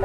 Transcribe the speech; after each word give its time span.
Hi, 0.00 0.04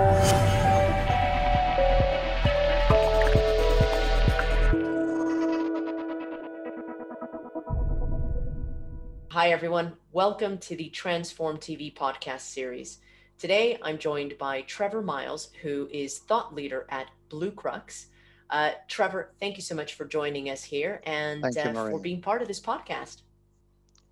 everyone. 9.51 9.93
Welcome 10.11 10.57
to 10.59 10.75
the 10.75 10.89
Transform 10.89 11.57
TV 11.57 11.93
podcast 11.93 12.41
series. 12.41 13.01
Today, 13.37 13.77
I'm 13.83 13.99
joined 13.99 14.35
by 14.39 14.61
Trevor 14.61 15.03
Miles, 15.03 15.51
who 15.62 15.87
is 15.92 16.18
thought 16.18 16.55
leader 16.55 16.88
at 16.89 17.12
Blue 17.30 17.52
Crux. 17.52 18.07
Uh, 18.50 18.71
Trevor, 18.88 19.36
thank 19.39 19.57
you 19.57 19.62
so 19.62 19.75
much 19.75 19.94
for 19.94 20.05
joining 20.05 20.50
us 20.50 20.64
here 20.64 21.04
and 21.05 21.46
you, 21.55 21.62
uh, 21.62 21.91
for 21.91 22.00
being 22.00 22.20
part 22.20 22.41
of 22.41 22.48
this 22.48 22.60
podcast. 22.60 23.21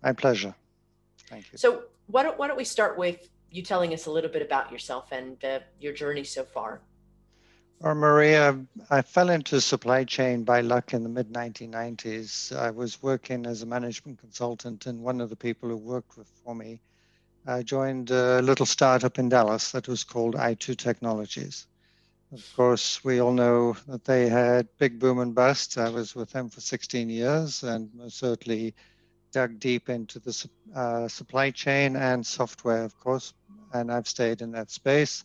My 0.00 0.12
pleasure. 0.12 0.54
Thank 1.28 1.50
you. 1.50 1.58
So, 1.58 1.84
why 2.06 2.22
don't, 2.22 2.38
why 2.38 2.46
don't 2.46 2.56
we 2.56 2.64
start 2.64 2.96
with 2.96 3.28
you 3.52 3.62
telling 3.62 3.92
us 3.92 4.06
a 4.06 4.10
little 4.10 4.30
bit 4.30 4.42
about 4.42 4.72
yourself 4.72 5.12
and 5.12 5.42
uh, 5.44 5.60
your 5.78 5.92
journey 5.92 6.24
so 6.24 6.42
far? 6.42 6.80
Well, 7.80 7.94
Maria, 7.94 8.58
I 8.90 9.02
fell 9.02 9.28
into 9.28 9.60
supply 9.60 10.04
chain 10.04 10.44
by 10.44 10.60
luck 10.60 10.94
in 10.94 11.02
the 11.02 11.08
mid 11.08 11.32
1990s. 11.32 12.56
I 12.56 12.70
was 12.70 13.02
working 13.02 13.44
as 13.44 13.62
a 13.62 13.66
management 13.66 14.20
consultant, 14.20 14.86
and 14.86 15.02
one 15.02 15.20
of 15.20 15.30
the 15.30 15.36
people 15.36 15.68
who 15.68 15.76
worked 15.76 16.16
for 16.44 16.54
me 16.54 16.80
uh, 17.46 17.62
joined 17.62 18.10
a 18.10 18.40
little 18.40 18.66
startup 18.66 19.18
in 19.18 19.28
Dallas 19.28 19.72
that 19.72 19.88
was 19.88 20.04
called 20.04 20.36
i2 20.36 20.76
Technologies. 20.76 21.66
Of 22.32 22.48
course, 22.56 23.04
we 23.04 23.20
all 23.20 23.32
know 23.32 23.76
that 23.88 24.04
they 24.04 24.28
had 24.28 24.68
big 24.78 24.98
boom 24.98 25.18
and 25.18 25.34
bust. 25.34 25.76
I 25.76 25.90
was 25.90 26.14
with 26.14 26.30
them 26.30 26.48
for 26.48 26.62
16 26.62 27.10
years 27.10 27.62
and 27.62 27.90
most 27.94 28.16
certainly 28.16 28.74
dug 29.32 29.58
deep 29.58 29.88
into 29.88 30.18
the 30.18 30.48
uh, 30.74 31.08
supply 31.08 31.50
chain 31.50 31.96
and 31.96 32.24
software, 32.24 32.84
of 32.84 32.98
course. 33.00 33.34
And 33.72 33.90
I've 33.90 34.08
stayed 34.08 34.42
in 34.42 34.52
that 34.52 34.70
space. 34.70 35.24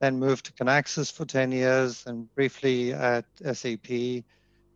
Then 0.00 0.18
moved 0.18 0.46
to 0.46 0.52
Kinaxis 0.52 1.12
for 1.12 1.24
10 1.24 1.52
years 1.52 2.04
and 2.06 2.32
briefly 2.34 2.92
at 2.92 3.24
SAP, 3.40 4.24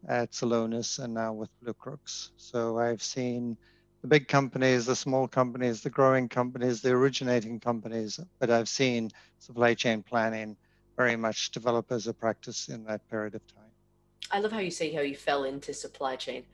at 0.08 0.30
Celonis, 0.30 0.98
and 1.02 1.12
now 1.12 1.32
with 1.32 1.50
Blue 1.60 1.74
Crux. 1.74 2.30
So 2.36 2.78
I've 2.78 3.02
seen 3.02 3.56
the 4.02 4.08
big 4.08 4.28
companies, 4.28 4.86
the 4.86 4.94
small 4.94 5.26
companies, 5.26 5.82
the 5.82 5.90
growing 5.90 6.28
companies, 6.28 6.80
the 6.80 6.90
originating 6.90 7.58
companies, 7.58 8.20
but 8.38 8.50
I've 8.50 8.68
seen 8.68 9.10
supply 9.38 9.74
chain 9.74 10.02
planning 10.02 10.56
very 10.96 11.16
much 11.16 11.50
develop 11.50 11.90
as 11.90 12.06
a 12.06 12.14
practice 12.14 12.68
in 12.68 12.84
that 12.84 13.06
period 13.08 13.34
of 13.34 13.46
time. 13.48 13.64
I 14.30 14.40
love 14.40 14.52
how 14.52 14.58
you 14.58 14.70
say 14.70 14.92
how 14.92 15.00
you 15.00 15.16
fell 15.16 15.44
into 15.44 15.72
supply 15.72 16.16
chain. 16.16 16.44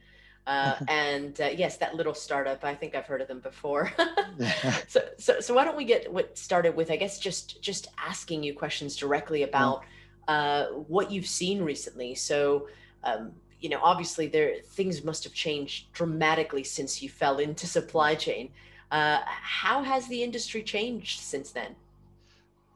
Uh, 0.47 0.75
and 0.87 1.39
uh, 1.41 1.49
yes, 1.55 1.77
that 1.77 1.95
little 1.95 2.13
startup, 2.13 2.63
I 2.63 2.75
think 2.75 2.95
I've 2.95 3.05
heard 3.05 3.21
of 3.21 3.27
them 3.27 3.39
before. 3.39 3.91
So, 4.87 5.01
so, 5.17 5.39
so 5.39 5.53
why 5.53 5.63
don't 5.63 5.77
we 5.77 5.85
get 5.85 6.11
what 6.11 6.37
started 6.37 6.75
with, 6.75 6.91
I 6.91 6.97
guess, 6.97 7.19
just, 7.19 7.61
just 7.61 7.87
asking 7.97 8.43
you 8.43 8.53
questions 8.53 8.95
directly 8.95 9.43
about 9.43 9.83
uh, 10.27 10.65
what 10.67 11.09
you've 11.11 11.27
seen 11.27 11.61
recently. 11.61 12.15
So, 12.15 12.67
um, 13.03 13.31
you 13.61 13.69
know, 13.69 13.79
obviously 13.81 14.27
there, 14.27 14.55
things 14.71 15.03
must 15.03 15.23
have 15.23 15.33
changed 15.33 15.91
dramatically 15.93 16.63
since 16.63 17.01
you 17.01 17.09
fell 17.09 17.39
into 17.39 17.65
supply 17.65 18.15
chain. 18.15 18.49
Uh, 18.91 19.19
how 19.25 19.83
has 19.83 20.07
the 20.07 20.21
industry 20.21 20.61
changed 20.61 21.19
since 21.21 21.51
then? 21.51 21.75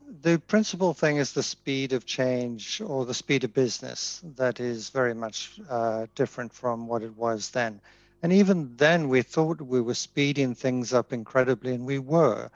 The 0.10 0.40
principal 0.40 0.96
thing 0.96 1.18
is 1.18 1.34
the 1.34 1.44
speed 1.44 1.94
of 1.94 2.06
change 2.06 2.82
or 2.82 3.06
the 3.06 3.14
speed 3.14 3.44
of 3.44 3.54
business 3.54 4.22
that 4.38 4.60
is 4.60 4.90
very 4.90 5.14
much 5.14 5.60
uh, 5.70 6.08
different 6.16 6.52
from 6.52 6.88
what 6.88 7.04
it 7.04 7.16
was 7.16 7.52
then. 7.52 7.80
And 8.24 8.34
even 8.34 8.76
then, 8.76 9.08
we 9.08 9.22
thought 9.22 9.62
we 9.62 9.80
were 9.80 9.94
speeding 9.94 10.56
things 10.56 10.94
up 10.94 11.14
incredibly, 11.14 11.76
and 11.76 11.86
we 11.86 12.00
were, 12.00 12.50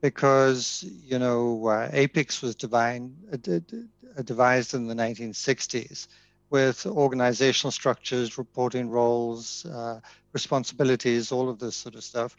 because 0.00 0.84
you 1.04 1.18
know 1.18 1.66
uh, 1.66 1.90
APICS 1.92 2.42
was 2.42 2.54
divine, 2.54 3.16
uh, 3.32 3.58
uh, 4.16 4.22
devised 4.22 4.74
in 4.74 4.86
the 4.86 4.94
1960s 4.94 6.06
with 6.48 6.86
organizational 6.86 7.72
structures, 7.72 8.38
reporting 8.38 8.88
roles, 8.88 9.66
uh, 9.66 10.00
responsibilities, 10.32 11.32
all 11.32 11.48
of 11.48 11.58
this 11.58 11.76
sort 11.76 11.96
of 11.96 12.04
stuff. 12.04 12.36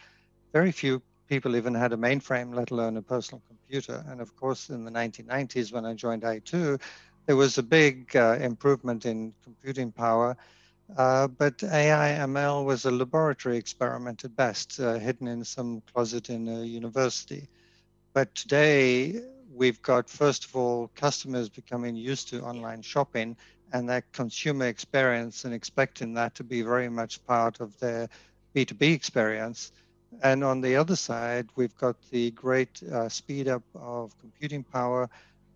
Very 0.54 0.72
few 0.72 1.02
people 1.32 1.56
even 1.56 1.74
had 1.74 1.94
a 1.94 1.98
mainframe, 1.98 2.54
let 2.54 2.72
alone 2.72 2.98
a 2.98 3.02
personal 3.02 3.42
computer. 3.48 4.04
And 4.10 4.20
of 4.20 4.36
course, 4.36 4.68
in 4.68 4.84
the 4.84 4.92
1990s, 4.92 5.72
when 5.72 5.86
I 5.86 5.94
joined 5.94 6.24
i2, 6.24 6.78
there 7.26 7.38
was 7.38 7.58
a 7.58 7.64
big 7.64 8.14
uh, 8.18 8.38
improvement 8.42 9.06
in 9.06 9.34
computing 9.42 9.94
power. 9.94 10.36
Uh, 10.98 11.30
but 11.30 11.64
AI 11.64 12.10
ML 12.28 12.66
was 12.66 12.84
a 12.84 12.92
laboratory 12.92 13.56
experiment 13.56 14.26
at 14.26 14.36
best, 14.36 14.78
uh, 14.82 15.00
hidden 15.00 15.28
in 15.30 15.46
some 15.46 15.82
closet 15.94 16.30
in 16.30 16.50
a 16.50 16.66
university. 16.66 17.48
But 18.14 18.36
today, 18.36 19.22
we've 19.50 19.82
got, 19.84 20.10
first 20.10 20.44
of 20.44 20.54
all, 20.54 20.92
customers 20.96 21.48
becoming 21.48 21.96
used 21.96 22.28
to 22.32 22.42
online 22.42 22.82
shopping 22.82 23.38
and 23.72 23.88
that 23.88 24.04
consumer 24.12 24.66
experience 24.68 25.46
and 25.46 25.54
expecting 25.54 26.14
that 26.16 26.36
to 26.36 26.44
be 26.44 26.62
very 26.62 26.90
much 26.90 27.24
part 27.26 27.62
of 27.62 27.80
their 27.80 28.10
B2B 28.54 28.82
experience. 28.94 29.72
And 30.22 30.44
on 30.44 30.62
the 30.62 30.76
other 30.76 30.96
side, 30.96 31.50
we've 31.56 31.76
got 31.76 31.96
the 32.12 32.32
great 32.32 32.82
uh, 32.84 33.10
speed 33.10 33.48
up 33.48 33.64
of 33.76 34.18
computing 34.18 34.64
power, 34.64 35.10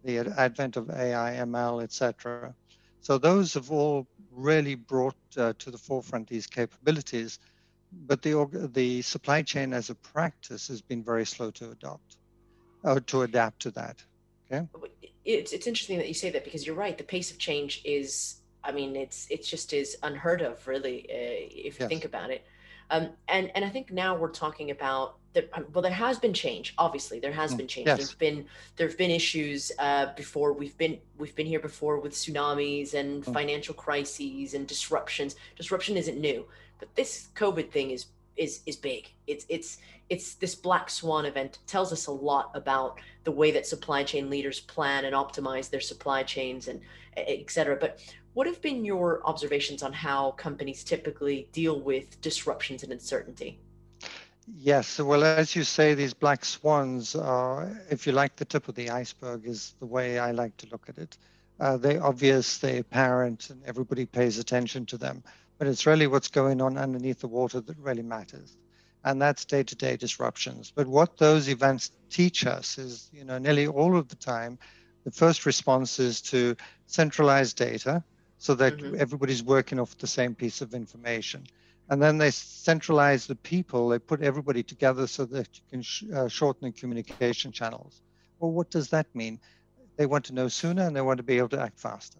the 0.04 0.20
advent 0.38 0.78
of 0.78 0.90
AI, 0.90 1.36
ML, 1.36 1.82
etc. 1.84 2.56
So 3.02 3.18
those 3.18 3.54
have 3.54 3.72
all 3.72 4.08
really 4.32 4.76
brought 4.76 5.16
uh, 5.38 5.54
to 5.60 5.72
the 5.72 5.78
forefront 5.78 6.28
these 6.30 6.48
capabilities. 6.48 7.38
But 7.92 8.22
the 8.22 8.70
the 8.74 9.02
supply 9.02 9.42
chain 9.42 9.74
as 9.74 9.90
a 9.90 9.96
practice 9.96 10.68
has 10.68 10.82
been 10.82 11.04
very 11.04 11.26
slow 11.26 11.52
to 11.52 11.72
adopt, 11.72 12.18
or 12.84 13.00
to 13.00 13.22
adapt 13.24 13.62
to 13.64 13.72
that. 13.72 14.04
Okay. 14.52 14.68
It's 15.24 15.54
it's 15.54 15.68
interesting 15.68 15.98
that 15.98 16.08
you 16.08 16.14
say 16.14 16.30
that 16.32 16.44
because 16.44 16.66
you're 16.66 16.76
right. 16.76 16.98
The 16.98 17.04
pace 17.04 17.32
of 17.32 17.38
change 17.40 17.82
is, 17.86 18.42
I 18.64 18.72
mean, 18.72 18.96
it's 18.96 19.28
it's 19.30 19.50
just 19.50 19.74
is 19.74 19.98
unheard 20.04 20.42
of, 20.42 20.68
really, 20.68 21.04
uh, 21.10 21.50
if 21.68 21.80
you 21.80 21.86
Yes. 21.86 21.90
think 21.90 22.06
about 22.06 22.32
it. 22.32 22.46
Um, 22.90 23.10
and 23.28 23.52
and 23.56 23.66
I 23.66 23.70
think 23.70 23.92
now 23.92 24.16
we're 24.16 24.30
talking 24.32 24.72
about 24.72 25.16
that. 25.34 25.50
Well, 25.74 25.82
there 25.82 25.92
has 25.92 26.20
been 26.20 26.34
change. 26.34 26.74
Obviously, 26.78 27.20
there 27.20 27.32
has 27.32 27.54
Mm, 27.54 27.58
been 27.58 27.68
change. 27.68 27.88
yes. 27.88 27.98
There's 27.98 28.14
been 28.14 28.46
there've 28.76 28.98
been 28.98 29.12
issues 29.12 29.72
uh, 29.80 30.14
before. 30.16 30.54
We've 30.54 30.78
been 30.78 31.00
we've 31.18 31.36
been 31.36 31.48
here 31.48 31.60
before 31.60 32.00
with 32.00 32.14
tsunamis 32.14 32.94
and 32.94 33.24
Mm. 33.24 33.34
financial 33.34 33.74
crises 33.74 34.54
and 34.54 34.68
disruptions. 34.68 35.36
Disruption 35.56 35.98
isn't 35.98 36.20
new, 36.20 36.46
but 36.80 36.94
this 36.96 37.30
COVID 37.36 37.72
thing 37.72 37.92
is 37.92 38.08
is 38.38 38.62
is 38.66 38.76
big. 38.76 39.10
It's 39.28 39.46
it's 39.50 39.80
it's 40.10 40.36
this 40.36 40.54
black 40.54 40.90
swan 40.90 41.26
event 41.26 41.58
tells 41.66 41.92
us 41.92 42.06
a 42.08 42.12
lot 42.12 42.52
about 42.54 43.00
the 43.24 43.32
way 43.32 43.50
that 43.52 43.66
supply 43.66 44.04
chain 44.04 44.30
leaders 44.30 44.60
plan 44.60 45.06
and 45.06 45.16
optimize 45.16 45.70
their 45.72 45.82
supply 45.82 46.22
chains 46.22 46.68
and 46.68 46.80
et 47.18 47.50
cetera. 47.50 47.76
But 47.76 48.00
what 48.36 48.48
have 48.48 48.62
been 48.62 48.84
your 48.84 49.26
observations 49.26 49.82
on 49.82 49.94
how 49.94 50.32
companies 50.32 50.84
typically 50.84 51.48
deal 51.54 51.80
with 51.80 52.20
disruptions 52.20 52.84
and 52.84 52.92
uncertainty? 52.92 53.62
Yes, 54.58 55.00
well, 55.00 55.24
as 55.24 55.56
you 55.56 55.64
say, 55.64 55.94
these 55.94 56.14
black 56.14 56.44
swans 56.44 57.16
are, 57.16 57.82
if 57.90 58.06
you 58.06 58.12
like, 58.12 58.36
the 58.36 58.44
tip 58.44 58.68
of 58.68 58.76
the 58.76 58.90
iceberg, 58.90 59.48
is 59.48 59.74
the 59.80 59.86
way 59.86 60.20
I 60.20 60.32
like 60.32 60.56
to 60.58 60.68
look 60.70 60.90
at 60.90 60.98
it. 60.98 61.18
Uh, 61.62 61.78
they're 61.78 62.04
obvious, 62.04 62.58
they're 62.58 62.82
apparent, 62.82 63.50
and 63.50 63.64
everybody 63.66 64.06
pays 64.06 64.38
attention 64.38 64.86
to 64.88 64.98
them. 64.98 65.24
But 65.58 65.68
it's 65.68 65.86
really 65.86 66.06
what's 66.06 66.28
going 66.28 66.62
on 66.62 66.78
underneath 66.78 67.22
the 67.22 67.30
water 67.30 67.62
that 67.62 67.78
really 67.78 68.04
matters. 68.04 68.58
And 69.06 69.22
that's 69.22 69.46
day 69.46 69.64
to 69.64 69.76
day 69.76 69.96
disruptions. 69.96 70.74
But 70.76 70.88
what 70.88 71.18
those 71.18 71.48
events 71.48 71.92
teach 72.10 72.46
us 72.46 72.78
is, 72.78 73.10
you 73.14 73.24
know, 73.24 73.38
nearly 73.38 73.66
all 73.66 73.96
of 73.96 74.10
the 74.10 74.18
time, 74.18 74.60
the 75.06 75.12
first 75.12 75.46
response 75.46 76.00
is 76.00 76.22
to 76.24 76.58
centralize 76.86 77.54
data 77.54 78.04
so 78.38 78.56
that 78.56 78.76
Mhm. 78.76 78.96
everybody's 78.98 79.44
working 79.44 79.80
off 79.80 79.98
the 79.98 80.08
same 80.08 80.36
piece 80.36 80.62
of 80.62 80.74
information. 80.74 81.46
And 81.90 82.02
then 82.02 82.18
they 82.18 82.32
centralize 82.32 83.28
the 83.28 83.36
people. 83.36 83.90
They 83.90 84.00
put 84.00 84.22
everybody 84.22 84.64
together 84.64 85.08
so 85.08 85.26
that 85.26 85.50
you 85.58 85.64
can 85.70 85.82
sh- 85.82 86.04
uh, 86.14 86.28
shorten 86.30 86.68
the 86.70 86.74
communication 86.74 87.44
channels. 87.44 87.94
Well 88.32 88.44
what 88.44 88.62
does 88.62 88.82
that 88.82 89.02
mean? 89.08 89.34
They 89.98 90.06
want 90.06 90.26
to 90.26 90.34
know 90.34 90.48
sooner 90.48 90.84
and 90.84 90.96
they 90.96 91.02
want 91.02 91.18
to 91.18 91.24
be 91.24 91.38
able 91.38 91.50
to 91.50 91.60
act 91.60 91.80
faster. 91.80 92.20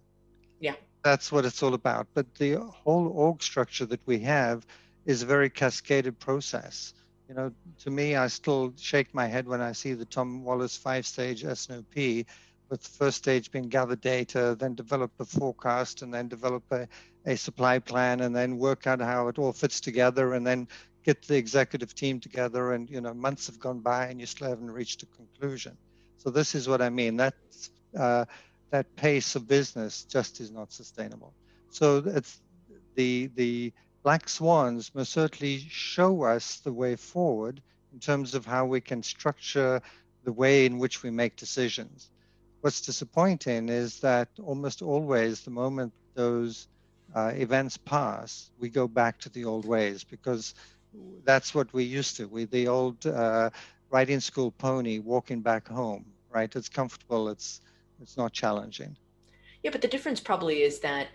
Yeah. 0.60 0.74
that's 1.04 1.30
what 1.32 1.44
it's 1.44 1.62
all 1.62 1.74
about. 1.74 2.08
But 2.14 2.34
the 2.34 2.54
whole 2.58 3.08
org 3.08 3.42
structure 3.42 3.86
that 3.86 4.06
we 4.06 4.20
have 4.20 4.66
is 5.04 5.22
a 5.22 5.26
very 5.26 5.50
cascaded 5.50 6.18
process. 6.18 6.92
You 7.28 7.34
know 7.34 7.52
to 7.80 7.90
me 7.90 8.14
i 8.16 8.26
still 8.28 8.72
shake 8.76 9.14
my 9.14 9.26
head 9.26 9.46
when 9.48 9.60
i 9.60 9.72
see 9.72 9.94
the 9.94 10.04
tom 10.06 10.44
wallace 10.44 10.76
five 10.76 11.06
stage 11.06 11.42
snop 11.42 11.84
with 12.68 12.82
the 12.82 12.90
first 12.90 13.18
stage 13.18 13.50
being 13.50 13.68
gather 13.68 13.96
data, 13.96 14.56
then 14.58 14.74
develop 14.74 15.12
a 15.20 15.24
forecast, 15.24 16.02
and 16.02 16.12
then 16.12 16.28
develop 16.28 16.64
a, 16.70 16.88
a 17.24 17.36
supply 17.36 17.78
plan, 17.78 18.20
and 18.20 18.34
then 18.34 18.58
work 18.58 18.86
out 18.86 19.00
how 19.00 19.28
it 19.28 19.38
all 19.38 19.52
fits 19.52 19.80
together, 19.80 20.34
and 20.34 20.46
then 20.46 20.68
get 21.04 21.22
the 21.22 21.36
executive 21.36 21.94
team 21.94 22.18
together. 22.20 22.72
And 22.72 22.90
you 22.90 23.00
know, 23.00 23.14
months 23.14 23.46
have 23.46 23.58
gone 23.58 23.80
by, 23.80 24.06
and 24.06 24.20
you 24.20 24.26
still 24.26 24.48
haven't 24.48 24.70
reached 24.70 25.02
a 25.02 25.06
conclusion. 25.06 25.76
So 26.18 26.30
this 26.30 26.54
is 26.54 26.68
what 26.68 26.82
I 26.82 26.90
mean. 26.90 27.16
That 27.16 27.34
uh, 27.96 28.24
that 28.70 28.94
pace 28.96 29.36
of 29.36 29.46
business 29.46 30.04
just 30.04 30.40
is 30.40 30.50
not 30.50 30.72
sustainable. 30.72 31.32
So 31.70 32.02
it's 32.04 32.40
the 32.94 33.30
the 33.34 33.72
black 34.02 34.28
swans 34.28 34.94
must 34.94 35.12
certainly 35.12 35.58
show 35.68 36.22
us 36.22 36.56
the 36.58 36.72
way 36.72 36.96
forward 36.96 37.60
in 37.92 38.00
terms 38.00 38.34
of 38.34 38.44
how 38.44 38.66
we 38.66 38.80
can 38.80 39.02
structure 39.02 39.80
the 40.24 40.32
way 40.32 40.66
in 40.66 40.78
which 40.78 41.02
we 41.02 41.10
make 41.10 41.36
decisions 41.36 42.10
what's 42.60 42.80
disappointing 42.80 43.68
is 43.68 44.00
that 44.00 44.28
almost 44.42 44.82
always 44.82 45.42
the 45.42 45.50
moment 45.50 45.92
those 46.14 46.68
uh, 47.14 47.32
events 47.34 47.76
pass, 47.76 48.50
we 48.58 48.68
go 48.68 48.88
back 48.88 49.18
to 49.20 49.28
the 49.30 49.44
old 49.44 49.64
ways 49.64 50.04
because 50.04 50.54
that's 51.24 51.54
what 51.54 51.72
we 51.72 51.84
used 51.84 52.16
to. 52.16 52.26
We 52.26 52.44
the 52.46 52.68
old 52.68 53.06
uh, 53.06 53.50
riding 53.90 54.20
school 54.20 54.50
pony 54.50 54.98
walking 54.98 55.40
back 55.40 55.68
home, 55.68 56.04
right? 56.30 56.54
It's 56.54 56.68
comfortable. 56.68 57.28
It's 57.28 57.60
it's 58.00 58.16
not 58.16 58.32
challenging. 58.32 58.96
Yeah, 59.62 59.70
but 59.70 59.82
the 59.82 59.88
difference 59.88 60.20
probably 60.20 60.62
is 60.62 60.80
that 60.80 61.08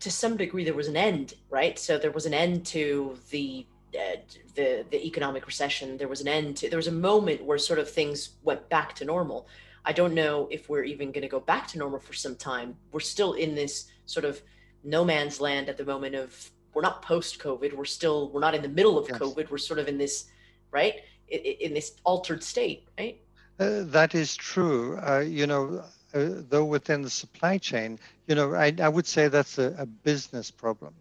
to 0.00 0.10
some 0.10 0.36
degree 0.36 0.64
there 0.64 0.74
was 0.74 0.88
an 0.88 0.96
end, 0.96 1.34
right? 1.50 1.78
So 1.78 1.98
there 1.98 2.12
was 2.12 2.26
an 2.26 2.34
end 2.34 2.66
to 2.66 3.18
the 3.30 3.66
uh, 3.94 4.16
the 4.54 4.84
the 4.90 5.04
economic 5.06 5.46
recession. 5.46 5.96
There 5.96 6.08
was 6.08 6.20
an 6.20 6.28
end 6.28 6.58
to 6.58 6.68
there 6.68 6.76
was 6.76 6.88
a 6.88 6.92
moment 6.92 7.44
where 7.44 7.58
sort 7.58 7.78
of 7.78 7.90
things 7.90 8.30
went 8.42 8.68
back 8.68 8.94
to 8.96 9.04
normal. 9.04 9.46
I 9.88 9.92
don't 9.92 10.12
know 10.12 10.48
if 10.50 10.68
we're 10.68 10.84
even 10.84 11.12
going 11.12 11.22
to 11.22 11.28
go 11.28 11.40
back 11.40 11.66
to 11.68 11.78
normal 11.78 11.98
for 11.98 12.12
some 12.12 12.36
time. 12.36 12.76
We're 12.92 13.00
still 13.00 13.32
in 13.32 13.54
this 13.54 13.86
sort 14.04 14.26
of 14.26 14.42
no 14.84 15.02
man's 15.02 15.40
land 15.40 15.70
at 15.70 15.78
the 15.78 15.84
moment 15.84 16.14
of 16.14 16.50
we're 16.74 16.82
not 16.82 17.00
post 17.00 17.38
COVID. 17.38 17.72
We're 17.72 17.86
still 17.86 18.30
we're 18.30 18.40
not 18.40 18.54
in 18.54 18.60
the 18.60 18.68
middle 18.68 18.98
of 18.98 19.08
yes. 19.08 19.18
COVID. 19.18 19.50
We're 19.50 19.56
sort 19.56 19.80
of 19.80 19.88
in 19.88 19.96
this 19.96 20.26
right 20.70 20.96
in, 21.28 21.40
in 21.40 21.74
this 21.74 21.96
altered 22.04 22.44
state, 22.44 22.86
right? 22.98 23.18
Uh, 23.58 23.84
that 23.84 24.14
is 24.14 24.36
true. 24.36 24.98
Uh, 24.98 25.20
you 25.20 25.46
know, 25.46 25.82
uh, 26.12 26.28
though 26.50 26.66
within 26.66 27.00
the 27.00 27.10
supply 27.10 27.56
chain, 27.56 27.98
you 28.26 28.34
know, 28.34 28.54
I, 28.54 28.74
I 28.82 28.90
would 28.90 29.06
say 29.06 29.28
that's 29.28 29.56
a, 29.56 29.74
a, 29.78 29.86
business 29.86 30.50
problem. 30.50 30.92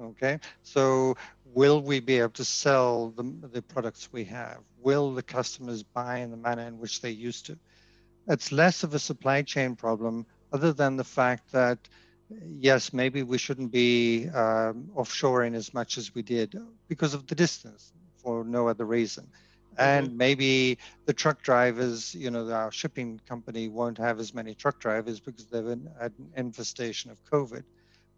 Okay, 0.00 0.38
so 0.62 1.16
will 1.52 1.80
we 1.82 1.98
be 1.98 2.20
able 2.20 2.30
to 2.30 2.44
sell 2.44 3.10
the, 3.16 3.24
the 3.52 3.62
products 3.62 4.08
we 4.12 4.24
have? 4.24 4.58
Will 4.82 5.12
the 5.12 5.22
customers 5.22 5.82
buy 5.82 6.18
in 6.18 6.30
the 6.30 6.36
manner 6.36 6.62
in 6.62 6.78
which 6.78 7.00
they 7.00 7.10
used 7.10 7.46
to? 7.46 7.58
It's 8.28 8.52
less 8.52 8.82
of 8.82 8.94
a 8.94 8.98
supply 8.98 9.42
chain 9.42 9.76
problem, 9.76 10.26
other 10.52 10.72
than 10.72 10.96
the 10.96 11.04
fact 11.04 11.52
that 11.52 11.78
yes, 12.58 12.92
maybe 12.92 13.22
we 13.22 13.38
shouldn't 13.38 13.70
be 13.70 14.28
um, 14.28 14.90
offshoring 14.96 15.54
as 15.54 15.72
much 15.72 15.98
as 15.98 16.14
we 16.14 16.22
did 16.22 16.60
because 16.88 17.14
of 17.14 17.26
the 17.26 17.34
distance, 17.34 17.92
for 18.16 18.44
no 18.44 18.68
other 18.68 18.84
reason. 18.84 19.28
And 19.78 20.08
mm-hmm. 20.08 20.16
maybe 20.16 20.78
the 21.04 21.12
truck 21.12 21.42
drivers 21.42 22.14
you 22.14 22.30
know 22.30 22.50
our 22.50 22.72
shipping 22.72 23.20
company 23.28 23.68
won't 23.68 23.98
have 23.98 24.18
as 24.18 24.32
many 24.32 24.54
truck 24.54 24.80
drivers 24.80 25.20
because 25.20 25.46
they've 25.46 25.66
had 26.00 26.12
an 26.18 26.30
infestation 26.36 27.10
of 27.10 27.22
covid. 27.24 27.62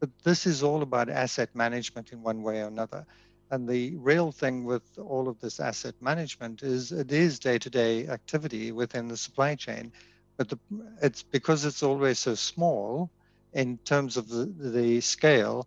But 0.00 0.10
this 0.22 0.46
is 0.46 0.62
all 0.62 0.82
about 0.82 1.08
asset 1.08 1.50
management 1.54 2.12
in 2.12 2.22
one 2.22 2.42
way 2.42 2.62
or 2.62 2.68
another 2.68 3.04
and 3.50 3.68
the 3.68 3.96
real 3.96 4.30
thing 4.30 4.64
with 4.64 4.82
all 4.98 5.28
of 5.28 5.40
this 5.40 5.60
asset 5.60 5.94
management 6.00 6.62
is 6.62 6.92
it 6.92 7.12
is 7.12 7.38
day-to-day 7.38 8.06
activity 8.08 8.72
within 8.72 9.08
the 9.08 9.16
supply 9.16 9.54
chain 9.54 9.92
but 10.36 10.48
the, 10.48 10.58
it's 11.02 11.22
because 11.22 11.64
it's 11.64 11.82
always 11.82 12.18
so 12.18 12.34
small 12.34 13.10
in 13.54 13.78
terms 13.78 14.16
of 14.16 14.28
the, 14.28 14.44
the 14.58 15.00
scale 15.00 15.66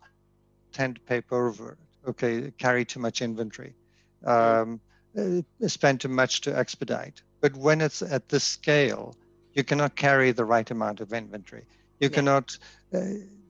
tend 0.72 0.96
to 0.96 1.00
paper 1.02 1.48
over 1.48 1.72
it 1.72 2.08
okay 2.08 2.52
carry 2.58 2.84
too 2.84 3.00
much 3.00 3.22
inventory 3.22 3.74
um, 4.24 4.80
uh, 5.18 5.42
spend 5.68 6.00
too 6.00 6.08
much 6.08 6.40
to 6.42 6.56
expedite. 6.56 7.22
But 7.40 7.54
when 7.56 7.80
it's 7.80 8.02
at 8.02 8.28
this 8.28 8.44
scale, 8.44 9.16
you 9.52 9.64
cannot 9.64 9.96
carry 9.96 10.32
the 10.32 10.44
right 10.44 10.70
amount 10.70 11.00
of 11.00 11.12
inventory. 11.12 11.66
You 12.00 12.08
yeah. 12.08 12.14
cannot 12.14 12.56
uh, 12.94 13.00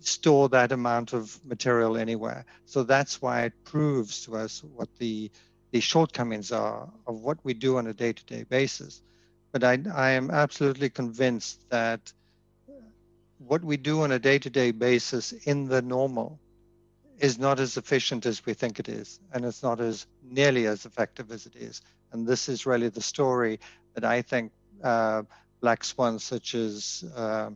store 0.04 0.48
that 0.50 0.72
amount 0.72 1.12
of 1.12 1.38
material 1.44 1.96
anywhere. 1.96 2.44
So 2.64 2.82
that's 2.82 3.20
why 3.20 3.42
it 3.42 3.64
proves 3.64 4.24
to 4.24 4.36
us 4.36 4.62
what 4.62 4.88
the 4.98 5.30
the 5.72 5.80
shortcomings 5.80 6.52
are 6.52 6.88
of 7.06 7.20
what 7.20 7.38
we 7.44 7.54
do 7.54 7.78
on 7.78 7.86
a 7.86 7.94
day-to-day 7.94 8.44
basis. 8.44 9.02
But 9.52 9.64
I, 9.64 9.78
I 9.94 10.10
am 10.10 10.30
absolutely 10.30 10.90
convinced 10.90 11.68
that 11.70 12.12
what 13.38 13.64
we 13.64 13.78
do 13.78 14.02
on 14.02 14.12
a 14.12 14.18
day-to-day 14.18 14.72
basis 14.72 15.32
in 15.32 15.68
the 15.68 15.82
normal 15.82 16.38
is 17.18 17.38
not 17.38 17.58
as 17.58 17.76
efficient 17.76 18.26
as 18.26 18.44
we 18.44 18.52
think 18.52 18.80
it 18.80 18.88
is, 18.88 19.20
and 19.32 19.44
it's 19.44 19.62
not 19.62 19.80
as 19.80 20.06
nearly 20.22 20.66
as 20.66 20.84
effective 20.84 21.30
as 21.30 21.46
it 21.46 21.56
is. 21.56 21.80
And 22.12 22.26
this 22.26 22.48
is 22.48 22.66
really 22.66 22.88
the 22.88 23.00
story 23.00 23.60
that 23.94 24.04
I 24.04 24.22
think 24.22 24.52
uh, 24.82 25.22
black 25.60 25.84
swans 25.84 26.24
such 26.24 26.54
as 26.54 27.04
uh, 27.16 27.50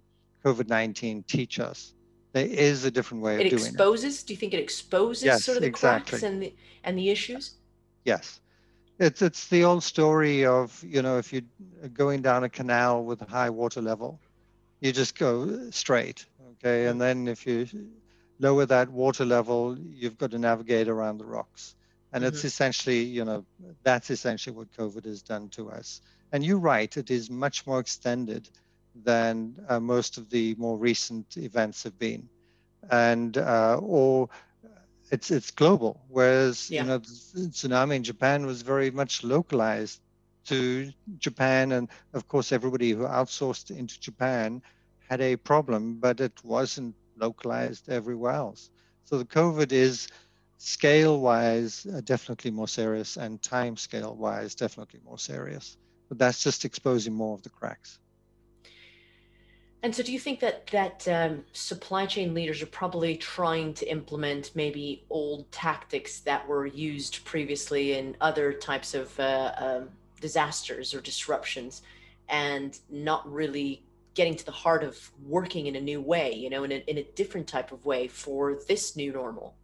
COVID 0.45 0.69
19 0.69 1.25
teach 1.25 1.59
us. 1.59 1.93
There 2.37 2.45
is 2.45 2.85
a 2.85 2.91
different 2.91 3.23
way 3.23 3.37
it 3.37 3.47
of 3.47 3.59
doing 3.59 3.71
exposes, 3.71 4.21
it. 4.21 4.27
Do 4.27 4.35
you 4.35 4.37
think 4.37 4.53
it 4.53 4.61
exposes 4.61 5.25
yes, 5.25 5.45
sort 5.45 5.57
of 5.57 5.63
the 5.63 5.69
exactly. 5.69 6.11
cracks 6.11 6.23
and 6.23 6.43
the, 6.43 6.55
and 6.85 6.99
the 6.99 7.09
issues? 7.09 7.53
Yes. 8.05 8.41
It's, 8.99 9.23
it's 9.23 9.49
the 9.49 9.65
old 9.65 9.83
story 9.83 10.45
of, 10.45 10.85
you 10.87 11.01
know, 11.01 11.17
if 11.17 11.33
you're 11.33 11.49
going 11.95 12.21
down 12.21 12.45
a 12.45 12.51
canal 12.51 13.05
with 13.05 13.23
a 13.23 13.25
high 13.25 13.49
water 13.49 13.81
level, 13.81 14.21
you 14.83 14.93
just 14.93 15.19
go 15.19 15.71
straight. 15.71 16.27
Okay. 16.53 16.89
And 16.89 17.01
then 17.01 17.27
if 17.27 17.47
you 17.47 17.69
lower 18.39 18.67
that 18.67 18.91
water 18.91 19.25
level, 19.25 19.75
you've 19.79 20.19
got 20.19 20.31
to 20.33 20.39
navigate 20.39 20.89
around 20.89 21.17
the 21.17 21.25
rocks. 21.25 21.75
And 22.13 22.23
mm-hmm. 22.23 22.35
it's 22.35 22.45
essentially, 22.45 23.03
you 23.03 23.25
know, 23.25 23.47
that's 23.83 24.11
essentially 24.11 24.55
what 24.55 24.71
COVID 24.77 25.07
has 25.07 25.23
done 25.23 25.49
to 25.57 25.71
us. 25.71 26.03
And 26.33 26.45
you're 26.45 26.59
right, 26.59 26.95
it 26.95 27.11
is 27.11 27.31
much 27.31 27.67
more 27.67 27.81
extended 27.81 28.51
than 29.05 29.55
uh, 29.69 29.81
most 29.81 30.19
of 30.19 30.31
the 30.31 30.55
more 30.57 30.77
recent 30.77 31.37
events 31.37 31.83
have 31.85 31.99
been. 31.99 32.29
And, 32.91 33.37
uh, 33.37 33.79
or 33.83 34.29
it's, 35.11 35.31
it's 35.31 35.51
global, 35.51 36.01
whereas, 36.09 36.71
yeah. 36.71 36.83
you 36.83 36.89
know, 36.89 36.99
the 36.99 37.49
tsunami 37.51 37.97
in 37.97 38.03
Japan 38.05 38.47
was 38.47 38.63
very 38.63 38.91
much 38.91 39.25
localized 39.25 40.01
to 40.47 40.93
Japan. 41.19 41.73
And 41.73 41.89
of 42.13 42.29
course, 42.29 42.53
everybody 42.53 42.91
who 42.91 43.05
outsourced 43.05 43.77
into 43.77 44.01
Japan 44.01 44.63
had 45.09 45.21
a 45.21 45.37
problem, 45.37 45.99
but 46.01 46.21
it 46.21 46.33
wasn't 46.45 46.95
localized 47.17 47.89
everywhere 47.89 48.33
else. 48.33 48.71
So 49.05 49.19
the 49.19 49.25
COVID 49.25 49.73
is 49.73 50.09
scale 50.59 51.21
wise 51.21 51.87
uh, 51.87 52.01
definitely 52.01 52.51
more 52.51 52.69
serious 52.69 53.17
and 53.17 53.43
time 53.43 53.77
scale 53.77 54.15
wise 54.17 54.55
definitely 54.55 55.01
more 55.05 55.19
serious. 55.19 55.77
But 56.09 56.19
that's 56.19 56.43
just 56.43 56.65
exposing 56.65 57.13
more 57.13 57.35
of 57.35 57.43
the 57.43 57.51
cracks. 57.51 57.99
And 59.83 59.95
so, 59.95 60.03
do 60.03 60.13
you 60.13 60.19
think 60.19 60.41
that 60.41 60.67
that 60.69 61.07
um, 61.07 61.45
supply 61.53 62.07
chain 62.07 62.35
leaders 62.35 62.63
are 62.63 62.67
probably 62.67 63.17
trying 63.17 63.75
to 63.75 63.91
implement 63.91 64.51
maybe 64.55 65.05
old 65.11 65.51
tactics 65.53 66.21
that 66.21 66.47
were 66.49 66.67
used 66.67 67.25
previously 67.25 67.93
in 67.93 68.17
other 68.21 68.53
types 68.53 68.95
of 68.95 69.19
uh, 69.21 69.53
um, 69.59 69.91
disasters 70.21 70.95
or 70.95 71.01
disruptions, 71.01 71.83
and 72.29 72.79
not 72.91 73.31
really 73.31 73.83
getting 74.17 74.35
to 74.35 74.45
the 74.47 74.51
heart 74.51 74.83
of 74.83 75.13
working 75.25 75.67
in 75.67 75.77
a 75.77 75.81
new 75.81 76.01
way, 76.01 76.33
you 76.33 76.51
know, 76.51 76.65
in 76.65 76.73
a, 76.73 76.77
in 76.89 76.99
a 76.99 77.05
different 77.15 77.47
type 77.47 77.71
of 77.71 77.85
way 77.85 78.09
for 78.09 78.59
this 78.67 78.97
new 78.97 79.13
normal? 79.13 79.55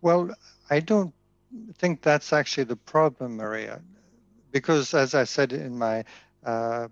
Well, 0.00 0.30
I 0.70 0.80
don't 0.80 1.14
think 1.78 2.02
that's 2.02 2.32
actually 2.32 2.64
the 2.64 2.76
problem, 2.76 3.36
Maria, 3.36 3.80
because 4.50 4.94
as 4.94 5.14
I 5.14 5.24
said 5.24 5.52
in 5.52 5.78
my 5.78 6.04
uh, 6.44 6.88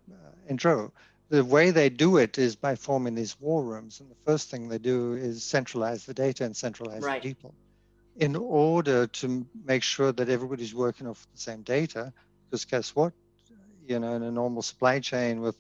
intro, 0.49 0.93
the 1.29 1.45
way 1.45 1.71
they 1.71 1.89
do 1.89 2.19
it 2.19 2.39
is 2.39 2.55
by 2.55 2.75
forming 2.75 3.15
these 3.15 3.39
war 3.41 3.63
rooms. 3.63 4.01
And 4.01 4.11
the 4.11 4.17
first 4.27 4.51
thing 4.51 4.69
they 4.69 4.79
do 4.79 5.15
is 5.15 5.43
centralize 5.43 6.05
the 6.05 6.15
data 6.15 6.45
and 6.45 6.57
centralize 6.57 7.03
right. 7.03 7.23
the 7.23 7.29
people 7.29 7.55
in 8.17 8.37
order 8.37 9.07
to 9.09 9.47
make 9.65 9.83
sure 9.83 10.13
that 10.13 10.29
everybody's 10.29 10.75
working 10.75 11.07
off 11.07 11.27
the 11.35 11.41
same 11.41 11.63
data. 11.63 12.13
Because 12.47 12.65
guess 12.65 12.95
what? 12.95 13.13
You 13.87 13.99
know, 13.99 14.15
in 14.15 14.23
a 14.23 14.31
normal 14.31 14.63
supply 14.63 15.01
chain 15.01 15.41
with 15.41 15.59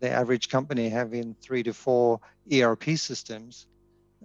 the 0.00 0.10
average 0.10 0.48
company 0.48 0.88
having 0.88 1.34
three 1.40 1.62
to 1.62 1.72
four 1.72 2.20
ERP 2.52 2.84
systems, 2.96 3.66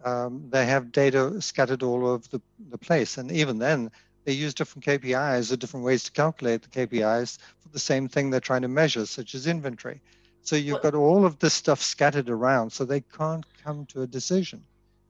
um, 0.04 0.46
they 0.50 0.66
have 0.66 0.92
data 0.92 1.42
scattered 1.42 1.84
all 1.84 2.08
over 2.08 2.24
the, 2.30 2.42
the 2.70 2.78
place. 2.78 3.18
And 3.18 3.32
even 3.32 3.60
then, 3.60 3.92
they 4.26 4.34
use 4.34 4.54
different 4.54 4.86
KPIs 4.86 5.52
or 5.52 5.56
different 5.56 5.86
ways 5.86 6.04
to 6.04 6.12
calculate 6.12 6.62
the 6.62 6.68
KPIs 6.68 7.38
for 7.60 7.70
the 7.70 7.80
same 7.80 8.08
thing 8.08 8.30
they're 8.30 8.40
trying 8.40 8.62
to 8.62 8.68
measure, 8.68 9.06
such 9.06 9.34
as 9.36 9.48
inventory. 9.48 10.02
So 10.42 10.56
you've 10.56 10.82
got 10.82 10.96
all 10.96 11.26
of 11.26 11.40
this 11.40 11.54
stuff 11.54 11.82
scattered 11.82 12.30
around, 12.30 12.72
so 12.72 12.86
they 12.86 13.02
can't 13.02 13.46
come 13.64 13.86
to 13.88 14.02
a 14.02 14.08
decision 14.08 14.64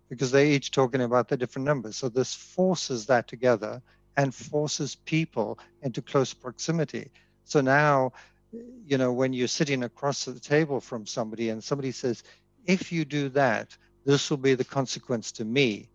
because 0.10 0.32
they're 0.32 0.46
each 0.46 0.72
talking 0.72 1.02
about 1.02 1.28
the 1.28 1.38
different 1.38 1.66
numbers. 1.66 1.96
So 1.96 2.10
this 2.10 2.34
forces 2.34 3.06
that 3.06 3.28
together 3.28 3.82
and 4.18 4.34
forces 4.34 4.96
people 4.96 5.60
into 5.82 6.02
close 6.02 6.34
proximity. 6.34 7.12
So 7.46 7.62
now 7.62 8.12
you 8.52 8.98
know, 8.98 9.12
when 9.12 9.34
you're 9.34 9.48
sitting 9.48 9.84
across 9.84 10.26
the 10.26 10.40
table 10.40 10.82
from 10.82 11.06
somebody 11.06 11.50
and 11.50 11.64
somebody 11.64 11.92
says, 11.92 12.24
if 12.66 12.92
you 12.92 13.06
do 13.06 13.30
that, 13.30 13.76
this 14.06 14.30
will 14.30 14.38
be 14.38 14.56
the 14.56 14.64
consequence 14.64 15.32
to 15.34 15.46
me. 15.46 15.90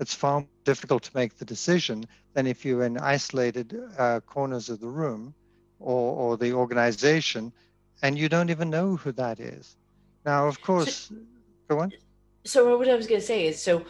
It's 0.00 0.14
far 0.14 0.40
more 0.40 0.48
difficult 0.64 1.02
to 1.04 1.10
make 1.14 1.36
the 1.38 1.44
decision 1.44 2.06
than 2.34 2.46
if 2.46 2.64
you're 2.64 2.84
in 2.84 2.98
isolated 2.98 3.78
uh, 3.98 4.20
corners 4.20 4.68
of 4.68 4.80
the 4.80 4.88
room 4.88 5.34
or, 5.78 6.16
or 6.16 6.36
the 6.36 6.52
organization 6.52 7.52
and 8.02 8.18
you 8.18 8.28
don't 8.28 8.50
even 8.50 8.70
know 8.70 8.96
who 8.96 9.12
that 9.12 9.40
is. 9.40 9.76
Now, 10.24 10.46
of 10.46 10.60
course, 10.60 11.08
so, 11.08 11.14
go 11.68 11.80
on. 11.80 11.92
So, 12.44 12.76
what 12.76 12.88
I 12.88 12.94
was 12.94 13.06
going 13.06 13.20
to 13.20 13.26
say 13.26 13.46
is 13.46 13.60
so 13.60 13.84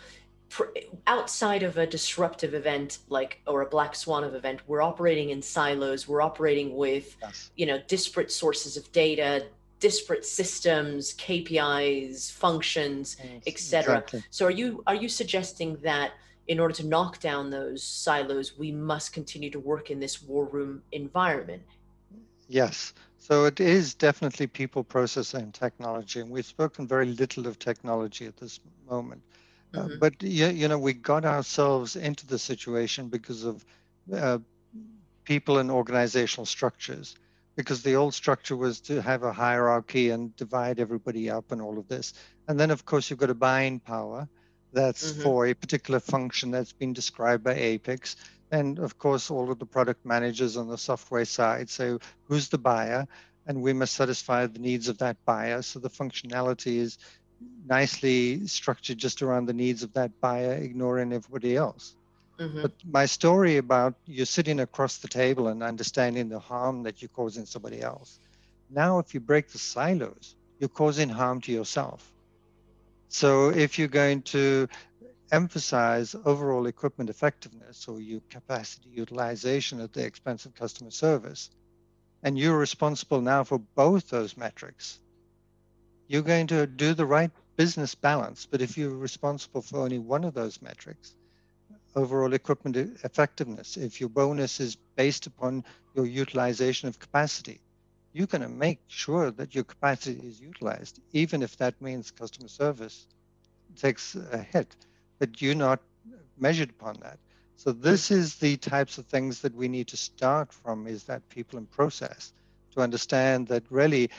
outside 1.07 1.63
of 1.63 1.79
a 1.79 1.87
disruptive 1.87 2.53
event 2.53 2.99
like 3.09 3.41
or 3.47 3.63
a 3.63 3.67
black 3.67 3.95
swan 3.95 4.23
of 4.23 4.35
event 4.35 4.61
we're 4.67 4.83
operating 4.83 5.31
in 5.31 5.41
silos 5.41 6.07
we're 6.07 6.21
operating 6.21 6.77
with 6.77 7.17
yes. 7.23 7.51
you 7.57 7.65
know 7.65 7.81
disparate 7.89 8.31
sources 8.31 8.77
of 8.77 8.93
data 8.93 9.47
disparate 9.83 10.25
systems, 10.25 11.13
KPIs, 11.15 12.31
functions, 12.31 13.17
yes, 13.19 13.43
etc. 13.49 13.97
Exactly. 13.99 14.25
So 14.31 14.47
are 14.47 14.51
you 14.51 14.83
are 14.87 14.95
you 14.95 15.09
suggesting 15.09 15.77
that 15.83 16.13
in 16.47 16.61
order 16.61 16.73
to 16.75 16.87
knock 16.87 17.19
down 17.19 17.51
those 17.51 17.83
silos, 17.83 18.57
we 18.57 18.71
must 18.71 19.13
continue 19.13 19.51
to 19.51 19.59
work 19.59 19.91
in 19.91 19.99
this 19.99 20.23
war 20.23 20.45
room 20.45 20.83
environment? 20.93 21.63
Yes. 22.49 22.95
So 23.23 23.45
it 23.45 23.61
is 23.61 23.95
definitely 23.95 24.49
people, 24.49 24.83
process, 24.83 25.33
and 25.33 25.55
technology, 25.55 26.19
and 26.19 26.29
we've 26.29 26.45
spoken 26.45 26.89
very 26.89 27.07
little 27.07 27.47
of 27.47 27.57
technology 27.57 28.27
at 28.27 28.37
this 28.37 28.59
moment. 28.91 29.23
Uh, 29.73 29.79
mm-hmm. 29.79 29.93
Uh, 29.93 29.97
but 30.01 30.21
you, 30.25 30.49
you 30.49 30.67
know, 30.67 30.77
we 30.77 30.93
got 30.93 31.25
ourselves 31.25 31.95
into 31.95 32.27
the 32.27 32.37
situation 32.37 33.07
because 33.07 33.45
of 33.45 33.65
uh, 34.13 34.39
people 35.23 35.59
and 35.59 35.71
organizational 35.71 36.47
structures 36.47 37.15
because 37.55 37.85
the 37.85 37.95
old 37.95 38.13
structure 38.13 38.57
was 38.57 38.81
to 38.81 39.01
have 39.01 39.23
a 39.23 39.33
hierarchy 39.33 40.11
and 40.11 40.35
divide 40.35 40.81
everybody 40.81 41.31
up 41.31 41.53
and 41.53 41.63
all 41.63 41.79
of 41.79 41.87
this. 41.87 42.15
And 42.49 42.59
then, 42.59 42.73
of 42.73 42.85
course, 42.85 43.09
you've 43.09 43.21
got 43.21 43.31
a 43.31 43.35
buying 43.35 43.79
power 43.79 44.29
that's 44.73 45.13
mm-hmm. 45.13 45.23
for 45.23 45.47
a 45.47 45.55
particular 45.55 46.01
function 46.01 46.51
that's 46.51 46.73
been 46.73 46.93
described 46.93 47.45
by 47.45 47.55
APICS. 47.55 48.17
And 48.53 48.79
of 48.79 48.99
course, 48.99 49.31
all 49.31 49.51
of 49.51 49.59
the 49.59 49.67
product 49.67 50.05
managers 50.05 50.57
on 50.57 50.69
the 50.69 50.79
software 50.79 51.25
side. 51.25 51.71
So, 51.71 51.99
who's 52.25 52.49
the 52.49 52.59
buyer? 52.59 53.09
And 53.47 53.63
we 53.63 53.73
must 53.73 53.95
satisfy 53.95 54.47
the 54.47 54.61
needs 54.61 54.89
of 54.89 54.99
that 54.99 55.17
buyer. 55.25 55.63
So, 55.63 55.81
the 55.81 55.91
functionality 55.91 56.77
is 56.77 56.99
nicely 57.67 58.47
structured 58.47 58.99
just 58.99 59.23
around 59.23 59.47
the 59.47 59.55
needs 59.55 59.83
of 59.83 59.93
that 59.95 60.21
buyer, 60.21 60.53
ignoring 60.53 61.13
everybody 61.13 61.57
else. 61.57 61.97
Mm-hmm. 62.39 62.63
But 62.63 62.73
my 62.85 63.07
story 63.07 63.57
about 63.57 63.95
you 64.07 64.25
sitting 64.25 64.61
across 64.61 64.99
the 64.99 65.09
table 65.09 65.49
and 65.49 65.63
understanding 65.63 66.29
the 66.29 66.39
harm 66.39 66.83
that 66.85 67.01
you're 67.01 67.09
causing 67.09 67.47
somebody 67.47 67.81
else. 67.81 68.19
Now, 68.71 68.99
if 68.99 69.15
you 69.15 69.21
break 69.21 69.49
the 69.49 69.59
silos, 69.59 70.37
you're 70.59 70.69
causing 70.69 71.09
harm 71.09 71.41
to 71.43 71.53
yourself. 71.53 72.13
So 73.09 73.51
if 73.51 73.79
you're 73.79 73.89
going 73.89 74.23
to 74.23 74.69
emphasize 75.33 76.15
overall 76.27 76.67
equipment 76.67 77.09
effectiveness 77.09 77.89
or 77.89 77.99
your 77.99 78.21
capacity 78.29 78.91
utilization 78.91 79.81
at 79.81 79.93
the 79.95 80.05
expense 80.05 80.45
of 80.45 80.55
customer 80.55 80.91
service, 80.91 81.51
and 82.23 82.39
you're 82.39 82.59
responsible 82.59 83.21
now 83.23 83.43
for 83.43 83.59
both 83.59 84.09
those 84.11 84.37
metrics, 84.37 85.01
you're 86.07 86.23
going 86.23 86.47
to 86.47 86.67
do 86.67 86.93
the 86.93 87.07
right 87.07 87.31
business 87.57 87.95
balance. 87.95 88.47
But 88.49 88.61
if 88.61 88.77
you're 88.77 88.95
responsible 88.95 89.63
for 89.63 89.81
only 89.81 89.99
one 89.99 90.25
of 90.25 90.35
those 90.35 90.61
metrics, 90.61 91.15
overall 91.97 92.35
equipment 92.35 92.77
effectiveness, 92.77 93.77
if 93.79 94.01
your 94.01 94.11
bonus 94.11 94.61
is 94.61 94.77
based 94.97 95.27
upon 95.27 95.65
your 95.95 96.07
utilization 96.07 96.89
of 96.89 96.99
capacity, 96.99 97.61
you're 98.13 98.27
going 98.27 98.43
to 98.43 98.49
make 98.49 98.81
sure 98.89 99.31
that 99.31 99.55
your 99.55 99.65
capacity 99.65 100.21
is 100.27 100.39
utilized, 100.39 101.01
even 101.13 101.43
if 101.43 101.57
that 101.57 101.81
means 101.81 102.11
customer 102.11 102.49
service 102.49 103.07
takes 103.77 104.15
a 104.15 104.39
hit, 104.39 104.77
but 105.23 105.41
you're 105.41 105.55
not 105.55 105.79
measured 106.37 106.71
upon 106.71 106.97
that. 107.01 107.17
So 107.55 107.71
this 107.71 108.11
is 108.11 108.35
the 108.35 108.57
types 108.57 108.99
of 108.99 109.07
things 109.07 109.41
that 109.43 109.55
we 109.55 109.69
need 109.69 109.87
to 109.89 109.97
start 109.97 110.53
from 110.53 110.89
is 110.89 111.05
that 111.05 111.29
people 111.29 111.61
in 111.61 111.67
process 111.67 112.33
to 112.73 112.81
understand 112.81 113.47
that 113.47 113.63
really 113.71 114.11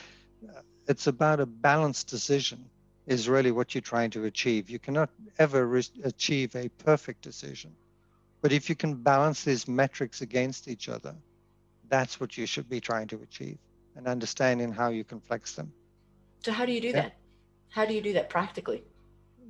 uh, 0.48 0.62
it's 0.88 1.06
about 1.06 1.40
a 1.40 1.44
balanced 1.44 2.08
decision 2.08 2.64
is 3.06 3.28
really 3.28 3.52
what 3.52 3.74
you're 3.74 3.82
trying 3.82 4.08
to 4.12 4.24
achieve. 4.24 4.70
You 4.70 4.78
cannot 4.78 5.10
ever 5.38 5.66
re- 5.66 6.00
achieve 6.04 6.56
a 6.56 6.70
perfect 6.70 7.20
decision. 7.20 7.74
But 8.40 8.52
if 8.52 8.70
you 8.70 8.74
can 8.74 8.94
balance 8.94 9.44
these 9.44 9.68
metrics 9.68 10.22
against 10.22 10.68
each 10.68 10.88
other, 10.88 11.14
that's 11.90 12.18
what 12.18 12.38
you 12.38 12.46
should 12.46 12.70
be 12.70 12.80
trying 12.80 13.08
to 13.08 13.16
achieve 13.16 13.58
and 13.94 14.06
understanding 14.06 14.72
how 14.72 14.88
you 14.88 15.04
can 15.04 15.20
flex 15.20 15.54
them. 15.54 15.70
So, 16.42 16.50
how 16.50 16.64
do 16.64 16.72
you 16.72 16.80
do 16.80 16.88
yeah. 16.88 17.02
that? 17.02 17.16
How 17.68 17.84
do 17.84 17.92
you 17.92 18.00
do 18.00 18.14
that 18.14 18.30
practically? 18.30 18.84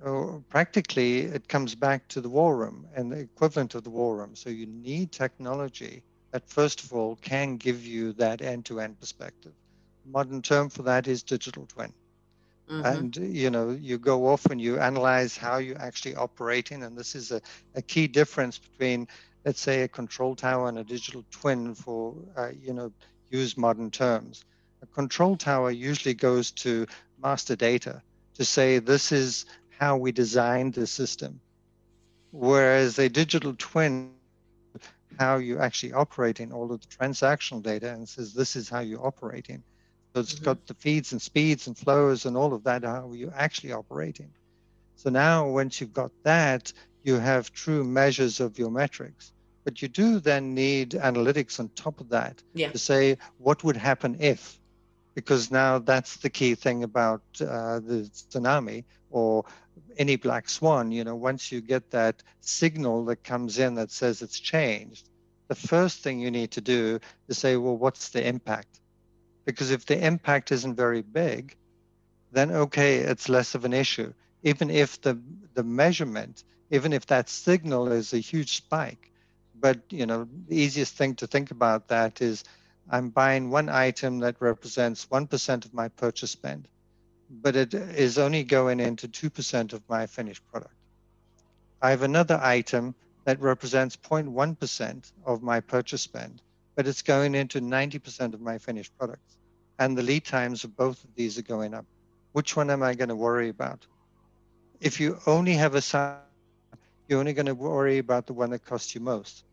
Oh, 0.04 0.42
practically, 0.48 1.20
it 1.20 1.48
comes 1.48 1.74
back 1.74 2.08
to 2.08 2.20
the 2.20 2.28
war 2.28 2.56
room 2.56 2.86
and 2.94 3.10
the 3.10 3.18
equivalent 3.18 3.74
of 3.74 3.84
the 3.84 3.90
war 3.90 4.16
room. 4.16 4.34
So, 4.34 4.50
you 4.50 4.66
need 4.66 5.12
technology 5.12 6.02
that, 6.32 6.48
first 6.48 6.82
of 6.82 6.92
all, 6.92 7.16
can 7.16 7.56
give 7.56 7.84
you 7.84 8.12
that 8.14 8.42
end 8.42 8.64
to 8.66 8.80
end 8.80 8.98
perspective. 8.98 9.52
Modern 10.06 10.42
term 10.42 10.68
for 10.68 10.82
that 10.82 11.06
is 11.06 11.22
digital 11.22 11.66
twin. 11.66 11.92
Mm-hmm. 12.68 12.86
And 12.86 13.16
you 13.16 13.50
know, 13.50 13.70
you 13.70 13.98
go 13.98 14.26
off 14.26 14.46
and 14.46 14.60
you 14.60 14.78
analyze 14.78 15.36
how 15.36 15.58
you're 15.58 15.80
actually 15.80 16.16
operating, 16.16 16.82
and 16.82 16.96
this 16.96 17.14
is 17.14 17.30
a, 17.30 17.40
a 17.74 17.82
key 17.82 18.06
difference 18.06 18.58
between, 18.58 19.06
let's 19.44 19.60
say, 19.60 19.82
a 19.82 19.88
control 19.88 20.34
tower 20.34 20.68
and 20.68 20.78
a 20.78 20.84
digital 20.84 21.24
twin 21.30 21.74
for 21.74 22.14
uh, 22.36 22.50
you 22.58 22.72
know 22.72 22.90
use 23.30 23.58
modern 23.58 23.90
terms. 23.90 24.44
A 24.82 24.86
control 24.86 25.36
tower 25.36 25.70
usually 25.70 26.14
goes 26.14 26.50
to 26.52 26.86
master 27.22 27.54
data 27.54 28.02
to 28.34 28.44
say 28.44 28.78
this 28.78 29.12
is 29.12 29.44
how 29.78 29.96
we 29.96 30.12
designed 30.12 30.74
the 30.74 30.86
system, 30.86 31.40
whereas 32.30 32.98
a 32.98 33.08
digital 33.08 33.54
twin 33.56 34.12
how 35.18 35.36
you 35.36 35.60
actually 35.60 35.92
operating 35.92 36.52
all 36.52 36.72
of 36.72 36.80
the 36.80 36.86
transactional 36.88 37.62
data 37.62 37.92
and 37.92 38.08
says 38.08 38.34
this 38.34 38.56
is 38.56 38.68
how 38.68 38.80
you're 38.80 39.06
operating 39.06 39.62
so 40.14 40.20
it's 40.20 40.34
mm-hmm. 40.34 40.44
got 40.44 40.66
the 40.66 40.74
feeds 40.74 41.12
and 41.12 41.20
speeds 41.20 41.66
and 41.66 41.76
flows 41.76 42.24
and 42.24 42.36
all 42.36 42.54
of 42.54 42.64
that, 42.64 42.84
how 42.84 43.12
you're 43.12 43.34
actually 43.34 43.72
operating. 43.72 44.30
So 44.96 45.10
now, 45.10 45.48
once 45.48 45.80
you've 45.80 45.92
got 45.92 46.12
that, 46.22 46.72
you 47.02 47.14
have 47.14 47.52
true 47.52 47.82
measures 47.82 48.38
of 48.38 48.58
your 48.58 48.70
metrics. 48.70 49.32
But 49.64 49.82
you 49.82 49.88
do 49.88 50.20
then 50.20 50.54
need 50.54 50.90
analytics 50.90 51.58
on 51.58 51.68
top 51.70 52.00
of 52.00 52.10
that 52.10 52.42
yeah. 52.52 52.70
to 52.70 52.78
say 52.78 53.18
what 53.38 53.64
would 53.64 53.76
happen 53.76 54.18
if, 54.20 54.60
because 55.14 55.50
now 55.50 55.78
that's 55.78 56.18
the 56.18 56.30
key 56.30 56.54
thing 56.54 56.84
about 56.84 57.22
uh, 57.40 57.80
the 57.80 58.08
tsunami 58.12 58.84
or 59.10 59.44
any 59.96 60.16
black 60.16 60.48
swan. 60.48 60.92
You 60.92 61.04
know, 61.04 61.16
once 61.16 61.52
you 61.52 61.60
get 61.60 61.90
that 61.90 62.22
signal 62.40 63.04
that 63.06 63.24
comes 63.24 63.58
in 63.58 63.74
that 63.74 63.90
says 63.90 64.22
it's 64.22 64.40
changed, 64.40 65.08
the 65.48 65.54
first 65.54 66.02
thing 66.02 66.20
you 66.20 66.30
need 66.30 66.52
to 66.52 66.60
do 66.60 67.00
is 67.28 67.38
say, 67.38 67.56
well, 67.56 67.76
what's 67.76 68.10
the 68.10 68.26
impact? 68.26 68.80
Because 69.44 69.70
if 69.70 69.86
the 69.86 70.02
impact 70.04 70.52
isn't 70.52 70.74
very 70.74 71.02
big, 71.02 71.56
then 72.32 72.50
okay, 72.50 72.96
it's 72.96 73.28
less 73.28 73.54
of 73.54 73.64
an 73.64 73.72
issue. 73.72 74.12
Even 74.42 74.70
if 74.70 75.00
the, 75.00 75.18
the 75.54 75.62
measurement, 75.62 76.44
even 76.70 76.92
if 76.92 77.06
that 77.06 77.28
signal 77.28 77.92
is 77.92 78.12
a 78.12 78.18
huge 78.18 78.56
spike, 78.56 79.10
but 79.58 79.80
you 79.90 80.06
know, 80.06 80.28
the 80.48 80.56
easiest 80.56 80.96
thing 80.96 81.14
to 81.16 81.26
think 81.26 81.50
about 81.50 81.88
that 81.88 82.20
is 82.20 82.44
I'm 82.90 83.10
buying 83.10 83.50
one 83.50 83.68
item 83.68 84.18
that 84.20 84.36
represents 84.40 85.06
1% 85.06 85.64
of 85.64 85.72
my 85.72 85.88
purchase 85.88 86.32
spend, 86.32 86.68
but 87.30 87.56
it 87.56 87.74
is 87.74 88.18
only 88.18 88.44
going 88.44 88.80
into 88.80 89.08
2% 89.08 89.72
of 89.72 89.82
my 89.88 90.06
finished 90.06 90.46
product. 90.50 90.74
I 91.82 91.90
have 91.90 92.02
another 92.02 92.40
item 92.42 92.94
that 93.24 93.40
represents 93.40 93.96
0.1% 93.96 95.12
of 95.24 95.42
my 95.42 95.60
purchase 95.60 96.02
spend, 96.02 96.42
but 96.74 96.86
it's 96.86 97.02
going 97.02 97.34
into 97.34 97.60
90% 97.60 98.34
of 98.34 98.40
my 98.40 98.58
finished 98.58 98.96
products. 98.98 99.36
And 99.78 99.96
the 99.96 100.02
lead 100.02 100.24
times 100.24 100.64
of 100.64 100.76
both 100.76 101.02
of 101.02 101.14
these 101.14 101.38
are 101.38 101.42
going 101.42 101.74
up. 101.74 101.84
Which 102.32 102.56
one 102.56 102.70
am 102.70 102.82
I 102.82 102.94
going 102.94 103.08
to 103.08 103.16
worry 103.16 103.48
about? 103.48 103.86
If 104.80 105.00
you 105.00 105.18
only 105.26 105.54
have 105.54 105.74
a 105.74 105.80
side, 105.80 106.18
you're 107.08 107.20
only 107.20 107.32
going 107.32 107.46
to 107.46 107.54
worry 107.54 107.98
about 107.98 108.26
the 108.26 108.32
one 108.32 108.50
that 108.50 108.64
costs 108.64 108.94
you 108.94 109.00
most. 109.00 109.44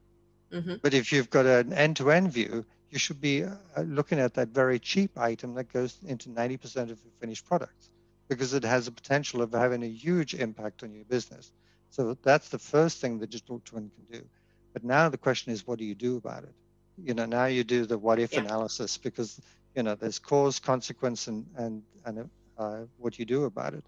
Mm-hmm. 0.52 0.76
But 0.82 0.94
if 0.94 1.12
you've 1.12 1.30
got 1.30 1.46
an 1.46 1.74
end 1.74 1.98
to 1.98 2.12
end 2.12 2.32
view, 2.32 2.66
you 2.92 3.00
should 3.00 3.22
be 3.22 3.44
uh, 3.44 3.56
looking 3.84 4.20
at 4.20 4.34
that 4.36 4.50
very 4.50 4.80
cheap 4.80 5.18
item 5.18 5.56
that 5.56 5.72
goes 5.74 5.98
into 6.06 6.30
90% 6.30 6.84
of 6.84 6.88
your 7.04 7.14
finished 7.20 7.46
products 7.46 7.90
because 8.30 8.54
it 8.54 8.64
has 8.64 8.88
a 8.88 8.92
potential 8.92 9.42
of 9.42 9.52
having 9.52 9.84
a 9.84 9.88
huge 9.88 10.34
impact 10.36 10.84
on 10.84 10.94
your 10.94 11.06
business. 11.06 11.52
So 11.90 12.18
that's 12.24 12.50
the 12.50 12.60
first 12.60 13.00
thing 13.00 13.18
the 13.18 13.28
digital 13.28 13.62
twin 13.66 13.92
can 13.96 14.20
do. 14.20 14.26
But 14.74 14.84
now 14.84 15.10
the 15.10 15.18
question 15.18 15.52
is, 15.52 15.68
what 15.68 15.80
do 15.80 15.86
you 15.86 15.96
do 15.96 16.18
about 16.18 16.44
it? 16.44 16.54
you 16.98 17.14
know 17.14 17.26
now 17.26 17.46
you 17.46 17.64
do 17.64 17.86
the 17.86 17.98
what 17.98 18.20
if 18.20 18.34
yeah. 18.34 18.42
analysis 18.42 18.98
because 18.98 19.40
you 19.76 19.84
know 19.84 19.96
there's 19.96 20.20
cause 20.20 20.60
consequence 20.60 21.28
and 21.28 21.46
and 21.58 21.84
and 22.06 22.30
uh, 22.58 22.82
what 22.98 23.18
you 23.18 23.26
do 23.26 23.46
about 23.46 23.74
it 23.74 23.86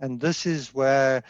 and 0.00 0.20
this 0.20 0.46
is 0.46 0.74
where 0.74 1.22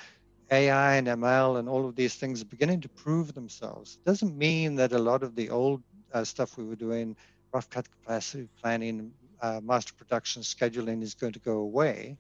ai 0.51 0.97
and 0.97 1.09
ml 1.09 1.59
and 1.59 1.69
all 1.69 1.87
of 1.87 1.97
these 1.97 2.15
things 2.15 2.41
are 2.43 2.47
beginning 2.47 2.81
to 2.81 2.89
prove 2.89 3.35
themselves 3.35 3.99
it 4.01 4.09
doesn't 4.09 4.37
mean 4.37 4.77
that 4.77 4.93
a 4.93 4.99
lot 4.99 5.23
of 5.23 5.35
the 5.35 5.51
old 5.51 5.83
uh, 6.17 6.25
stuff 6.25 6.57
we 6.59 6.65
were 6.65 6.77
doing 6.77 7.17
rough 7.53 7.71
cut 7.71 7.87
capacity 7.91 8.49
planning 8.61 9.13
uh, 9.43 9.61
master 9.63 9.95
production 9.99 10.43
scheduling 10.43 11.03
is 11.03 11.15
going 11.15 11.33
to 11.33 11.41
go 11.41 11.59
away 11.59 12.19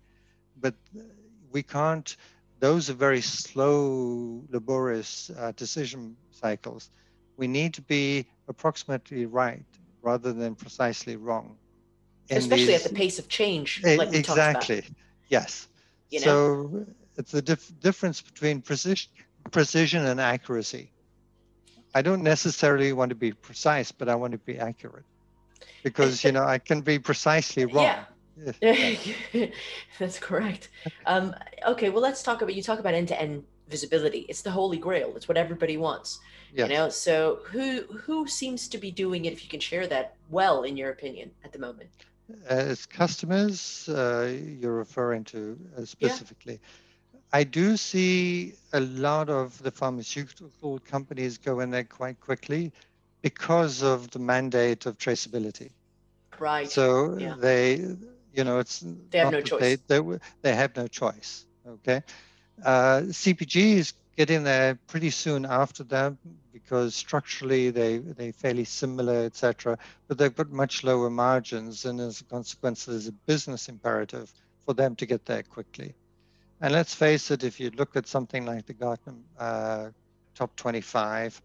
but 0.56 0.74
we 1.52 1.62
can't 1.62 2.16
those 2.58 2.90
are 2.90 2.94
very 2.94 3.20
slow 3.20 4.44
laborious 4.50 5.30
uh, 5.38 5.52
decision 5.56 6.16
cycles 6.30 6.90
we 7.36 7.46
need 7.46 7.74
to 7.74 7.82
be 7.82 8.26
approximately 8.48 9.26
right 9.26 9.66
rather 10.02 10.32
than 10.32 10.54
precisely 10.54 11.16
wrong. 11.16 11.58
Especially 12.30 12.74
these, 12.74 12.86
at 12.86 12.90
the 12.90 12.96
pace 12.96 13.18
of 13.18 13.28
change, 13.28 13.82
like 13.84 14.12
exactly. 14.12 14.84
Yes. 15.28 15.68
You 16.10 16.20
know? 16.20 16.26
So 16.26 16.86
it's 17.16 17.32
the 17.32 17.42
dif- 17.42 17.80
difference 17.80 18.20
between 18.22 18.62
precision, 18.62 19.10
precision 19.50 20.06
and 20.06 20.20
accuracy. 20.20 20.92
I 21.96 22.02
don't 22.02 22.22
necessarily 22.22 22.92
want 22.92 23.08
to 23.08 23.14
be 23.14 23.32
precise, 23.32 23.90
but 23.90 24.06
I 24.10 24.14
want 24.14 24.32
to 24.32 24.38
be 24.38 24.58
accurate 24.58 25.06
because 25.82 26.22
you 26.24 26.30
know 26.30 26.44
I 26.44 26.58
can 26.58 26.82
be 26.82 26.98
precisely 26.98 27.64
wrong. 27.74 27.96
Yeah, 28.60 29.46
That's 29.98 30.18
correct. 30.18 30.68
Um, 31.06 31.34
okay, 31.66 31.88
well, 31.88 32.02
let's 32.02 32.22
talk 32.22 32.42
about 32.42 32.54
you 32.54 32.62
talk 32.62 32.78
about 32.78 32.92
end 32.92 33.08
to 33.08 33.18
end 33.18 33.44
visibility. 33.70 34.26
It's 34.28 34.42
the 34.42 34.50
holy 34.50 34.76
grail. 34.76 35.14
It's 35.16 35.26
what 35.26 35.38
everybody 35.38 35.78
wants. 35.78 36.20
Yes. 36.52 36.68
You 36.68 36.74
know, 36.74 36.90
so 36.90 37.38
who 37.50 37.84
who 38.04 38.26
seems 38.26 38.68
to 38.68 38.76
be 38.76 38.90
doing 38.90 39.24
it? 39.24 39.32
If 39.32 39.42
you 39.42 39.48
can 39.48 39.60
share 39.60 39.86
that 39.86 40.16
well, 40.28 40.64
in 40.64 40.76
your 40.76 40.90
opinion, 40.90 41.30
at 41.46 41.52
the 41.52 41.58
moment. 41.58 41.88
As 42.46 42.84
customers, 42.84 43.88
uh, 43.88 44.36
you're 44.60 44.80
referring 44.86 45.24
to 45.32 45.58
uh, 45.78 45.86
specifically. 45.86 46.60
Yeah. 46.60 46.85
I 47.33 47.45
do 47.45 47.76
see 47.76 48.54
a 48.73 48.80
lot 48.80 49.28
of 49.28 49.62
the 49.62 49.71
pharmaceutical 49.71 50.78
companies 50.80 51.38
go 51.38 51.61
in 51.61 51.71
there 51.71 51.85
quite 51.85 52.21
quickly 52.21 52.73
because 53.23 53.83
of 53.83 54.11
the 54.11 54.18
mandate 54.18 54.87
of 54.87 54.99
traceability. 54.99 55.71
Right. 56.38 56.71
So 56.71 57.18
yeah. 57.18 57.35
they, 57.38 57.76
you 58.33 58.45
know, 58.45 58.59
it's 58.59 58.85
they 59.11 59.18
have 59.18 59.33
no 59.33 59.40
choice. 59.40 59.61
They, 59.61 59.76
they, 60.00 60.18
they 60.42 60.54
have 60.54 60.76
no 60.76 60.87
choice. 60.87 61.47
Okay. 61.66 62.02
Uh, 62.64 63.00
CPGs 63.09 63.92
get 64.16 64.30
in 64.30 64.45
there 64.45 64.78
pretty 64.87 65.11
soon 65.11 65.45
after 65.45 65.85
that 65.85 66.14
because 66.52 66.95
structurally 66.95 67.71
they 67.71 67.99
they 67.99 68.33
fairly 68.33 68.64
similar, 68.64 69.25
etc. 69.25 69.78
But 70.09 70.18
they've 70.18 70.35
got 70.35 70.50
much 70.50 70.85
lower 70.85 71.11
margins, 71.11 71.85
and 71.85 72.00
as 72.00 72.21
a 72.21 72.25
consequence, 72.25 72.85
there's 72.85 73.09
a 73.09 73.12
business 73.12 73.68
imperative 73.68 74.33
for 74.64 74.75
them 74.75 74.97
to 74.97 75.06
get 75.06 75.26
there 75.26 75.42
quickly. 75.42 75.95
And 76.60 76.72
let's 76.72 76.94
face 76.94 77.30
it, 77.30 77.44
if 77.44 77.60
you 77.60 77.70
look 77.70 77.96
at 77.96 78.06
something 78.06 78.46
like 78.46 78.66
the 78.66 78.72
Gartner 78.72 79.14
uh, 79.38 79.88
top 80.34 80.56
25, 80.56 81.40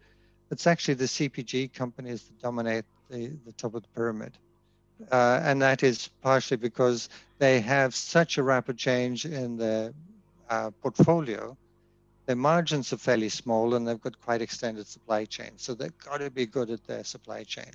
it's 0.50 0.66
actually 0.66 0.94
the 0.94 1.04
CPG 1.04 1.72
companies 1.72 2.24
that 2.24 2.38
dominate 2.40 2.84
the, 3.10 3.32
the 3.44 3.52
top 3.52 3.74
of 3.74 3.82
the 3.82 3.88
pyramid. 3.88 4.38
Uh, 5.10 5.40
and 5.42 5.60
that 5.60 5.82
is 5.82 6.08
partially 6.22 6.56
because 6.56 7.08
they 7.38 7.60
have 7.60 7.94
such 7.94 8.38
a 8.38 8.42
rapid 8.42 8.78
change 8.78 9.24
in 9.24 9.56
their 9.56 9.92
uh, 10.48 10.70
portfolio, 10.82 11.56
their 12.26 12.36
margins 12.36 12.92
are 12.92 12.98
fairly 12.98 13.28
small 13.28 13.74
and 13.74 13.86
they've 13.86 14.00
got 14.00 14.20
quite 14.20 14.40
extended 14.42 14.86
supply 14.86 15.24
chain. 15.24 15.50
So 15.56 15.74
they've 15.74 15.96
got 15.98 16.18
to 16.18 16.30
be 16.30 16.46
good 16.46 16.70
at 16.70 16.84
their 16.84 17.04
supply 17.04 17.42
chain. 17.42 17.72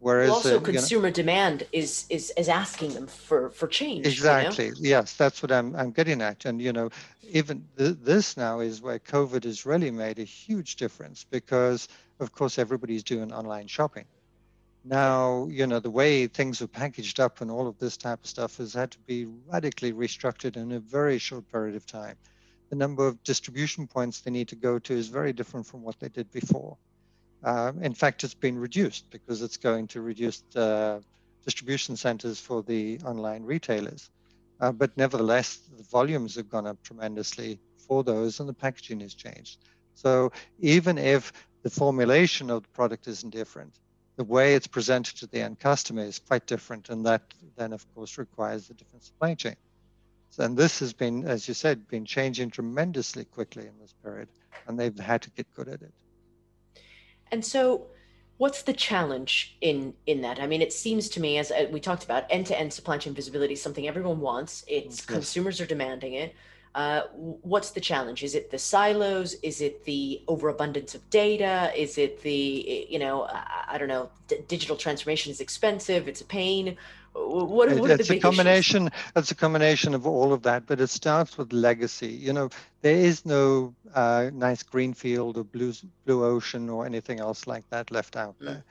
Whereas 0.00 0.28
well, 0.28 0.36
also 0.36 0.56
uh, 0.58 0.60
consumer 0.60 1.08
know, 1.08 1.12
demand 1.12 1.66
is 1.72 2.06
is 2.08 2.32
is 2.36 2.48
asking 2.48 2.94
them 2.94 3.08
for 3.08 3.50
for 3.50 3.66
change. 3.66 4.06
Exactly. 4.06 4.66
You 4.66 4.72
know? 4.72 4.78
Yes, 4.80 5.14
that's 5.14 5.42
what 5.42 5.50
I'm 5.50 5.74
I'm 5.74 5.90
getting 5.90 6.22
at. 6.22 6.44
And 6.44 6.62
you 6.62 6.72
know, 6.72 6.90
even 7.30 7.64
th- 7.76 7.96
this 8.00 8.36
now 8.36 8.60
is 8.60 8.80
where 8.80 8.98
COVID 9.00 9.44
has 9.44 9.66
really 9.66 9.90
made 9.90 10.20
a 10.20 10.24
huge 10.24 10.76
difference 10.76 11.24
because, 11.24 11.88
of 12.20 12.30
course, 12.32 12.58
everybody's 12.58 13.02
doing 13.02 13.32
online 13.32 13.66
shopping. 13.66 14.04
Now, 14.84 15.48
you 15.50 15.66
know, 15.66 15.80
the 15.80 15.90
way 15.90 16.28
things 16.28 16.62
are 16.62 16.68
packaged 16.68 17.18
up 17.18 17.40
and 17.40 17.50
all 17.50 17.66
of 17.66 17.78
this 17.78 17.96
type 17.96 18.20
of 18.22 18.26
stuff 18.26 18.56
has 18.58 18.72
had 18.72 18.92
to 18.92 18.98
be 19.00 19.26
radically 19.46 19.92
restructured 19.92 20.56
in 20.56 20.72
a 20.72 20.78
very 20.78 21.18
short 21.18 21.50
period 21.50 21.74
of 21.74 21.84
time. 21.86 22.16
The 22.70 22.76
number 22.76 23.06
of 23.06 23.22
distribution 23.24 23.86
points 23.86 24.20
they 24.20 24.30
need 24.30 24.48
to 24.48 24.56
go 24.56 24.78
to 24.78 24.94
is 24.94 25.08
very 25.08 25.32
different 25.32 25.66
from 25.66 25.82
what 25.82 25.98
they 25.98 26.08
did 26.08 26.30
before. 26.30 26.76
Uh, 27.42 27.72
in 27.80 27.94
fact, 27.94 28.24
it's 28.24 28.34
been 28.34 28.58
reduced 28.58 29.10
because 29.10 29.42
it's 29.42 29.56
going 29.56 29.86
to 29.88 30.00
reduce 30.00 30.42
uh, 30.56 31.00
distribution 31.44 31.96
centers 31.96 32.40
for 32.40 32.62
the 32.62 33.00
online 33.04 33.44
retailers. 33.44 34.10
Uh, 34.60 34.72
but 34.72 34.96
nevertheless, 34.96 35.60
the 35.76 35.84
volumes 35.84 36.34
have 36.34 36.48
gone 36.48 36.66
up 36.66 36.82
tremendously 36.82 37.60
for 37.86 38.02
those 38.02 38.40
and 38.40 38.48
the 38.48 38.54
packaging 38.54 39.00
has 39.00 39.14
changed. 39.14 39.58
So 39.94 40.32
even 40.58 40.98
if 40.98 41.32
the 41.62 41.70
formulation 41.70 42.50
of 42.50 42.62
the 42.62 42.68
product 42.70 43.06
isn't 43.06 43.30
different, 43.30 43.78
the 44.16 44.24
way 44.24 44.54
it's 44.54 44.66
presented 44.66 45.16
to 45.18 45.26
the 45.28 45.40
end 45.40 45.60
customer 45.60 46.02
is 46.02 46.18
quite 46.18 46.44
different, 46.46 46.88
and 46.88 47.06
that 47.06 47.22
then, 47.56 47.72
of 47.72 47.86
course, 47.94 48.18
requires 48.18 48.68
a 48.68 48.74
different 48.74 49.04
supply 49.04 49.34
chain. 49.34 49.54
So, 50.30 50.44
and 50.44 50.56
this 50.56 50.80
has 50.80 50.92
been, 50.92 51.24
as 51.24 51.46
you 51.46 51.54
said, 51.54 51.86
been 51.86 52.04
changing 52.04 52.50
tremendously 52.50 53.24
quickly 53.24 53.66
in 53.66 53.78
this 53.80 53.94
period, 54.02 54.28
and 54.66 54.78
they've 54.78 54.98
had 54.98 55.22
to 55.22 55.30
get 55.30 55.46
good 55.54 55.68
at 55.68 55.82
it. 55.82 55.92
And 57.30 57.44
so, 57.44 57.86
what's 58.38 58.62
the 58.62 58.72
challenge 58.72 59.56
in 59.60 59.94
in 60.06 60.22
that? 60.22 60.40
I 60.40 60.46
mean, 60.46 60.62
it 60.62 60.72
seems 60.72 61.08
to 61.10 61.20
me, 61.20 61.38
as 61.38 61.50
uh, 61.50 61.66
we 61.70 61.80
talked 61.80 62.04
about, 62.04 62.24
end-to-end 62.30 62.72
supply 62.72 62.98
chain 62.98 63.14
visibility 63.14 63.54
is 63.54 63.62
something 63.62 63.86
everyone 63.86 64.20
wants. 64.20 64.64
It's 64.68 65.04
consumers 65.04 65.60
are 65.60 65.66
demanding 65.66 66.14
it. 66.14 66.34
Uh, 66.74 67.02
what's 67.42 67.70
the 67.70 67.80
challenge? 67.80 68.22
Is 68.22 68.34
it 68.34 68.50
the 68.50 68.58
silos? 68.58 69.34
Is 69.42 69.60
it 69.60 69.84
the 69.84 70.22
overabundance 70.28 70.94
of 70.94 71.08
data? 71.10 71.72
Is 71.74 71.98
it 71.98 72.22
the, 72.22 72.86
you 72.88 72.98
know, 72.98 73.24
I, 73.24 73.64
I 73.70 73.78
don't 73.78 73.88
know, 73.88 74.10
d- 74.28 74.40
digital 74.46 74.76
transformation 74.76 75.32
is 75.32 75.40
expensive, 75.40 76.06
it's 76.06 76.20
a 76.20 76.26
pain. 76.26 76.76
What, 77.26 77.72
what 77.72 77.90
it's 77.90 78.10
a 78.10 78.18
combination. 78.18 78.86
Issues? 78.88 79.12
It's 79.16 79.30
a 79.30 79.34
combination 79.34 79.94
of 79.94 80.06
all 80.06 80.32
of 80.32 80.42
that, 80.42 80.66
but 80.66 80.80
it 80.80 80.88
starts 80.88 81.36
with 81.36 81.52
legacy. 81.52 82.08
You 82.08 82.32
know, 82.32 82.50
there 82.82 82.96
is 82.96 83.26
no 83.26 83.74
uh, 83.94 84.30
nice 84.32 84.62
green 84.62 84.94
field 84.94 85.36
or 85.36 85.44
blue 85.44 85.72
blue 86.04 86.24
ocean 86.24 86.68
or 86.68 86.86
anything 86.86 87.20
else 87.20 87.46
like 87.46 87.68
that 87.70 87.90
left 87.90 88.16
out 88.16 88.38
mm. 88.38 88.46
there. 88.46 88.64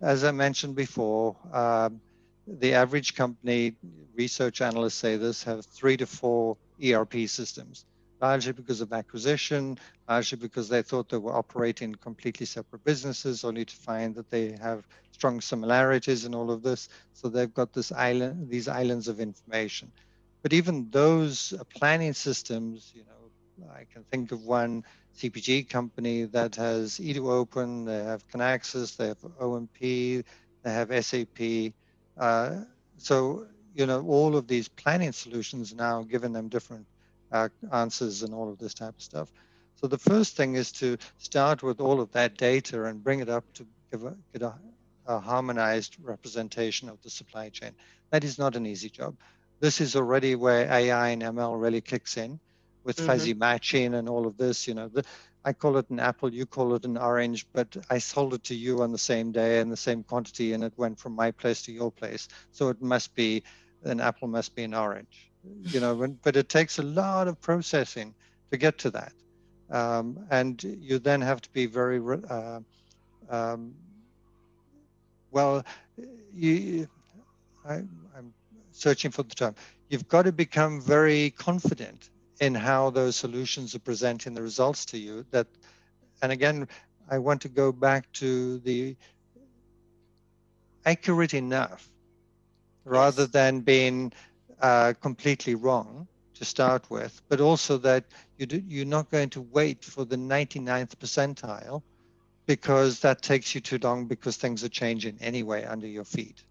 As 0.00 0.24
I 0.24 0.30
mentioned 0.30 0.76
before, 0.76 1.36
um, 1.52 2.00
the 2.46 2.74
average 2.74 3.14
company, 3.14 3.74
research 4.14 4.60
analysts 4.60 4.94
say 4.94 5.16
this, 5.16 5.42
have 5.44 5.66
three 5.66 5.96
to 5.96 6.06
four 6.06 6.56
ERP 6.82 7.28
systems, 7.28 7.84
largely 8.20 8.52
because 8.52 8.80
of 8.80 8.92
acquisition, 8.92 9.78
largely 10.08 10.38
because 10.38 10.68
they 10.68 10.82
thought 10.82 11.08
they 11.08 11.18
were 11.18 11.36
operating 11.36 11.94
completely 11.96 12.46
separate 12.46 12.84
businesses, 12.84 13.44
only 13.44 13.64
to 13.64 13.76
find 13.76 14.14
that 14.14 14.30
they 14.30 14.56
have 14.60 14.86
strong 15.12 15.40
similarities 15.40 16.24
in 16.24 16.34
all 16.34 16.50
of 16.50 16.62
this. 16.62 16.88
So 17.12 17.28
they've 17.28 17.52
got 17.52 17.72
this 17.72 17.92
island, 17.92 18.48
these 18.48 18.68
islands 18.68 19.08
of 19.08 19.20
information. 19.20 19.92
But 20.42 20.52
even 20.52 20.90
those 20.90 21.52
planning 21.76 22.12
systems, 22.12 22.92
you 22.94 23.04
know, 23.04 23.30
I 23.72 23.84
can 23.92 24.04
think 24.10 24.32
of 24.32 24.42
one 24.42 24.84
CPG 25.16 25.68
company 25.68 26.24
that 26.24 26.54
has 26.56 26.98
E2Open, 26.98 27.86
they 27.86 28.04
have 28.04 28.26
Kinaxis, 28.28 28.96
they 28.96 29.08
have 29.08 29.18
OMP, 29.40 29.80
they 29.80 30.72
have 30.72 31.04
SAP. 31.04 31.72
Uh, 32.16 32.62
so 32.96 33.46
you 33.74 33.86
know, 33.86 34.04
all 34.06 34.36
of 34.36 34.48
these 34.48 34.68
planning 34.68 35.12
solutions 35.12 35.74
now 35.74 36.02
giving 36.02 36.32
them 36.32 36.48
different 36.48 36.86
uh, 36.96 36.97
answers 37.72 38.22
and 38.22 38.34
all 38.34 38.50
of 38.50 38.58
this 38.58 38.74
type 38.74 38.96
of 38.96 39.02
stuff. 39.02 39.32
So 39.76 39.86
the 39.86 39.98
first 39.98 40.36
thing 40.36 40.54
is 40.54 40.72
to 40.72 40.98
start 41.18 41.62
with 41.62 41.80
all 41.80 42.00
of 42.00 42.10
that 42.12 42.36
data 42.36 42.84
and 42.84 43.02
bring 43.02 43.20
it 43.20 43.28
up 43.28 43.44
to 43.54 43.66
give 43.92 44.04
a, 44.04 44.16
get 44.32 44.42
a, 44.42 44.54
a 45.06 45.20
harmonized 45.20 45.96
representation 46.02 46.88
of 46.88 47.00
the 47.02 47.10
supply 47.10 47.48
chain. 47.48 47.72
That 48.10 48.24
is 48.24 48.38
not 48.38 48.56
an 48.56 48.66
easy 48.66 48.90
job. 48.90 49.16
This 49.60 49.80
is 49.80 49.94
already 49.96 50.34
where 50.34 50.70
AI 50.70 51.10
and 51.10 51.22
ML 51.22 51.60
really 51.60 51.80
kicks 51.80 52.16
in 52.16 52.40
with 52.84 52.96
mm-hmm. 52.96 53.06
fuzzy 53.06 53.34
matching 53.34 53.94
and 53.94 54.08
all 54.08 54.26
of 54.26 54.36
this. 54.36 54.66
You 54.66 54.74
know, 54.74 54.88
the, 54.88 55.04
I 55.44 55.52
call 55.52 55.76
it 55.76 55.88
an 55.90 56.00
apple, 56.00 56.32
you 56.32 56.46
call 56.46 56.74
it 56.74 56.84
an 56.84 56.96
orange, 56.96 57.46
but 57.52 57.76
I 57.90 57.98
sold 57.98 58.34
it 58.34 58.44
to 58.44 58.54
you 58.54 58.82
on 58.82 58.92
the 58.92 58.98
same 58.98 59.32
day 59.32 59.60
and 59.60 59.70
the 59.70 59.76
same 59.76 60.02
quantity, 60.02 60.52
and 60.52 60.64
it 60.64 60.72
went 60.76 60.98
from 60.98 61.14
my 61.14 61.30
place 61.30 61.62
to 61.62 61.72
your 61.72 61.92
place. 61.92 62.28
So 62.50 62.68
it 62.68 62.82
must 62.82 63.14
be 63.14 63.42
an 63.84 64.00
apple 64.00 64.28
must 64.28 64.54
be 64.54 64.64
an 64.64 64.74
orange. 64.74 65.30
You 65.62 65.80
know, 65.80 66.16
but 66.22 66.36
it 66.36 66.48
takes 66.48 66.78
a 66.78 66.82
lot 66.82 67.28
of 67.28 67.40
processing 67.40 68.14
to 68.50 68.56
get 68.56 68.78
to 68.78 68.90
that, 68.90 69.12
um, 69.70 70.26
and 70.30 70.62
you 70.62 70.98
then 70.98 71.20
have 71.20 71.40
to 71.42 71.50
be 71.50 71.66
very 71.66 72.00
uh, 72.28 72.60
um, 73.28 73.74
well. 75.30 75.64
You, 76.34 76.88
I, 77.68 77.74
I'm 78.16 78.32
searching 78.72 79.10
for 79.10 79.22
the 79.22 79.34
term. 79.34 79.54
You've 79.88 80.08
got 80.08 80.22
to 80.22 80.32
become 80.32 80.80
very 80.80 81.30
confident 81.30 82.10
in 82.40 82.54
how 82.54 82.90
those 82.90 83.16
solutions 83.16 83.74
are 83.74 83.80
presenting 83.80 84.34
the 84.34 84.42
results 84.42 84.84
to 84.86 84.98
you. 84.98 85.24
That, 85.30 85.46
and 86.22 86.30
again, 86.32 86.68
I 87.10 87.18
want 87.18 87.42
to 87.42 87.48
go 87.48 87.72
back 87.72 88.10
to 88.14 88.58
the 88.58 88.96
accurate 90.84 91.34
enough 91.34 91.88
rather 92.84 93.22
yes. 93.22 93.30
than 93.30 93.60
being 93.60 94.12
uh, 94.60 94.94
completely 95.00 95.54
wrong 95.54 96.08
to 96.36 96.44
start 96.44 96.88
with, 96.90 97.20
but 97.28 97.40
also 97.40 97.78
that 97.78 98.04
you 98.38 98.46
do, 98.46 98.62
you're 98.66 98.86
not 98.86 99.10
going 99.10 99.30
to 99.30 99.42
wait 99.42 99.84
for 99.84 100.04
the 100.04 100.16
99th 100.16 100.96
percentile 100.96 101.82
because 102.46 103.00
that 103.00 103.22
takes 103.22 103.54
you 103.54 103.60
too 103.60 103.78
long 103.82 104.06
because 104.06 104.36
things 104.36 104.64
are 104.64 104.68
changing 104.70 105.18
anyway 105.20 105.64
under 105.64 105.86
your 105.86 106.04
feet. 106.04 106.42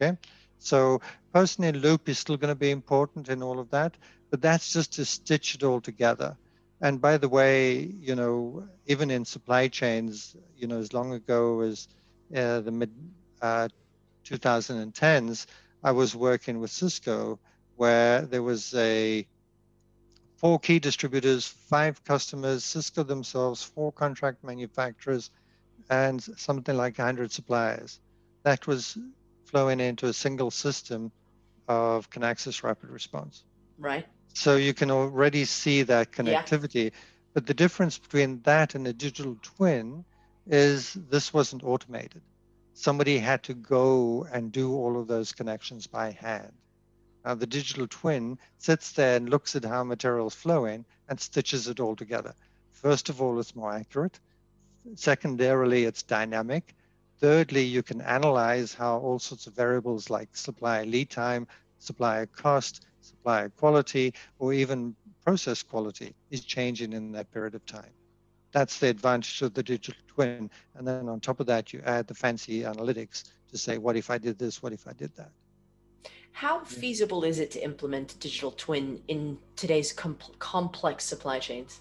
Okay, 0.00 0.16
so 0.58 1.00
person 1.32 1.64
in 1.64 1.78
loop 1.78 2.08
is 2.08 2.18
still 2.18 2.36
going 2.36 2.52
to 2.52 2.58
be 2.58 2.70
important 2.70 3.28
in 3.28 3.42
all 3.42 3.58
of 3.60 3.70
that, 3.70 3.96
but 4.30 4.42
that's 4.42 4.72
just 4.72 4.94
to 4.94 5.04
stitch 5.04 5.54
it 5.54 5.62
all 5.64 5.80
together. 5.80 6.36
And 6.80 7.00
by 7.00 7.18
the 7.18 7.28
way, 7.28 7.80
you 7.80 8.14
know, 8.16 8.68
even 8.86 9.10
in 9.10 9.24
supply 9.24 9.68
chains, 9.68 10.36
you 10.56 10.66
know, 10.66 10.78
as 10.78 10.92
long 10.92 11.12
ago 11.14 11.60
as 11.60 11.88
uh, 12.36 12.60
the 12.60 12.72
mid 12.72 12.92
uh, 13.40 13.68
2010s, 14.26 15.46
I 15.82 15.92
was 15.92 16.16
working 16.16 16.60
with 16.60 16.70
Cisco 16.70 17.40
where 17.76 18.22
there 18.22 18.42
was 18.42 18.74
a 18.74 19.26
four 20.36 20.58
key 20.58 20.78
distributors, 20.78 21.46
five 21.46 22.02
customers, 22.04 22.64
Cisco 22.64 23.02
themselves, 23.02 23.62
four 23.62 23.92
contract 23.92 24.44
manufacturers, 24.44 25.30
and 25.90 26.22
something 26.22 26.76
like 26.76 26.98
100 26.98 27.32
suppliers. 27.32 28.00
That 28.42 28.66
was 28.66 28.98
flowing 29.44 29.80
into 29.80 30.06
a 30.06 30.12
single 30.12 30.50
system 30.50 31.12
of 31.68 32.10
Kinaxis 32.10 32.62
Rapid 32.62 32.90
Response. 32.90 33.44
Right. 33.78 34.06
So 34.34 34.56
you 34.56 34.74
can 34.74 34.90
already 34.90 35.44
see 35.44 35.82
that 35.82 36.12
connectivity. 36.12 36.84
Yeah. 36.84 36.90
But 37.34 37.46
the 37.46 37.54
difference 37.54 37.98
between 37.98 38.40
that 38.42 38.74
and 38.74 38.86
a 38.86 38.92
digital 38.92 39.36
twin 39.42 40.04
is 40.46 40.94
this 40.94 41.32
wasn't 41.32 41.64
automated. 41.64 42.22
Somebody 42.74 43.18
had 43.18 43.42
to 43.44 43.54
go 43.54 44.26
and 44.30 44.52
do 44.52 44.74
all 44.74 45.00
of 45.00 45.08
those 45.08 45.32
connections 45.32 45.86
by 45.86 46.12
hand. 46.12 46.52
Now, 47.26 47.34
the 47.34 47.44
digital 47.44 47.88
twin 47.88 48.38
sits 48.58 48.92
there 48.92 49.16
and 49.16 49.28
looks 49.28 49.56
at 49.56 49.64
how 49.64 49.82
materials 49.82 50.32
flow 50.32 50.66
in 50.66 50.84
and 51.08 51.20
stitches 51.20 51.66
it 51.66 51.80
all 51.80 51.96
together. 51.96 52.32
First 52.70 53.08
of 53.08 53.20
all, 53.20 53.40
it's 53.40 53.56
more 53.56 53.72
accurate. 53.72 54.20
Secondarily, 54.94 55.86
it's 55.86 56.04
dynamic. 56.04 56.76
Thirdly, 57.18 57.64
you 57.64 57.82
can 57.82 58.00
analyze 58.00 58.74
how 58.74 58.98
all 58.98 59.18
sorts 59.18 59.48
of 59.48 59.54
variables 59.54 60.08
like 60.08 60.36
supplier 60.36 60.86
lead 60.86 61.10
time, 61.10 61.48
supplier 61.80 62.26
cost, 62.26 62.86
supplier 63.00 63.48
quality, 63.48 64.14
or 64.38 64.52
even 64.52 64.94
process 65.24 65.64
quality 65.64 66.14
is 66.30 66.44
changing 66.44 66.92
in 66.92 67.10
that 67.10 67.32
period 67.32 67.56
of 67.56 67.66
time. 67.66 67.90
That's 68.52 68.78
the 68.78 68.86
advantage 68.86 69.42
of 69.42 69.52
the 69.52 69.64
digital 69.64 70.00
twin. 70.06 70.48
And 70.76 70.86
then 70.86 71.08
on 71.08 71.18
top 71.18 71.40
of 71.40 71.46
that, 71.46 71.72
you 71.72 71.82
add 71.84 72.06
the 72.06 72.14
fancy 72.14 72.62
analytics 72.62 73.24
to 73.50 73.58
say, 73.58 73.78
what 73.78 73.96
if 73.96 74.10
I 74.10 74.18
did 74.18 74.38
this? 74.38 74.62
What 74.62 74.72
if 74.72 74.86
I 74.86 74.92
did 74.92 75.10
that? 75.16 75.32
How 76.36 76.60
feasible 76.64 77.24
is 77.24 77.38
it 77.38 77.50
to 77.52 77.64
implement 77.64 78.20
digital 78.20 78.50
twin 78.50 79.00
in 79.08 79.38
today's 79.56 79.90
com- 79.90 80.18
complex 80.38 81.02
supply 81.02 81.38
chains? 81.38 81.80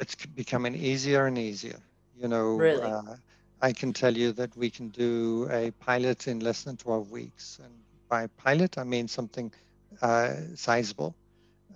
It's 0.00 0.16
becoming 0.26 0.74
easier 0.74 1.26
and 1.26 1.38
easier. 1.38 1.78
You 2.18 2.26
know, 2.26 2.56
really? 2.56 2.82
Uh, 2.82 3.14
I 3.60 3.72
can 3.72 3.92
tell 3.92 4.16
you 4.16 4.32
that 4.32 4.56
we 4.56 4.70
can 4.70 4.88
do 4.88 5.46
a 5.52 5.70
pilot 5.70 6.26
in 6.26 6.40
less 6.40 6.64
than 6.64 6.76
12 6.76 7.12
weeks. 7.12 7.60
And 7.62 7.72
by 8.08 8.26
pilot, 8.26 8.76
I 8.76 8.82
mean 8.82 9.06
something 9.06 9.52
uh, 10.00 10.32
sizable. 10.56 11.14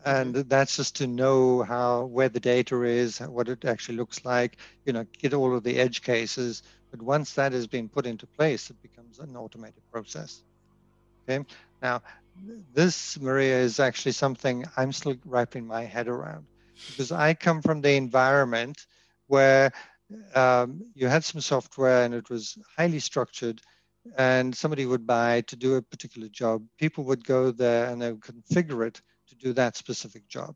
And 0.04 0.34
mm-hmm. 0.34 0.48
that's 0.48 0.76
just 0.76 0.96
to 0.96 1.06
know 1.06 1.62
how 1.62 2.06
where 2.06 2.28
the 2.28 2.40
data 2.40 2.82
is, 2.82 3.20
what 3.20 3.48
it 3.48 3.64
actually 3.64 3.98
looks 3.98 4.24
like, 4.24 4.56
you 4.84 4.92
know, 4.92 5.06
get 5.16 5.32
all 5.32 5.54
of 5.54 5.62
the 5.62 5.78
edge 5.78 6.02
cases. 6.02 6.64
But 6.90 7.02
once 7.02 7.34
that 7.34 7.52
has 7.52 7.68
been 7.68 7.88
put 7.88 8.04
into 8.04 8.26
place, 8.26 8.68
it 8.68 8.82
becomes 8.82 9.20
an 9.20 9.36
automated 9.36 9.84
process. 9.92 10.42
Okay. 11.28 11.44
Now, 11.82 12.02
this, 12.72 13.18
Maria, 13.18 13.58
is 13.58 13.80
actually 13.80 14.12
something 14.12 14.64
I'm 14.76 14.92
still 14.92 15.16
wrapping 15.24 15.66
my 15.66 15.84
head 15.84 16.08
around 16.08 16.46
because 16.88 17.12
I 17.12 17.34
come 17.34 17.62
from 17.62 17.80
the 17.80 17.92
environment 17.92 18.86
where 19.26 19.72
um, 20.34 20.82
you 20.94 21.08
had 21.08 21.24
some 21.24 21.40
software 21.40 22.04
and 22.04 22.14
it 22.14 22.30
was 22.30 22.58
highly 22.76 23.00
structured 23.00 23.60
and 24.16 24.54
somebody 24.54 24.86
would 24.86 25.06
buy 25.06 25.40
to 25.42 25.56
do 25.56 25.74
a 25.74 25.82
particular 25.82 26.28
job. 26.28 26.62
People 26.78 27.04
would 27.04 27.24
go 27.24 27.50
there 27.50 27.86
and 27.86 28.00
they 28.00 28.12
would 28.12 28.20
configure 28.20 28.86
it 28.86 29.00
to 29.28 29.34
do 29.34 29.52
that 29.54 29.76
specific 29.76 30.28
job. 30.28 30.54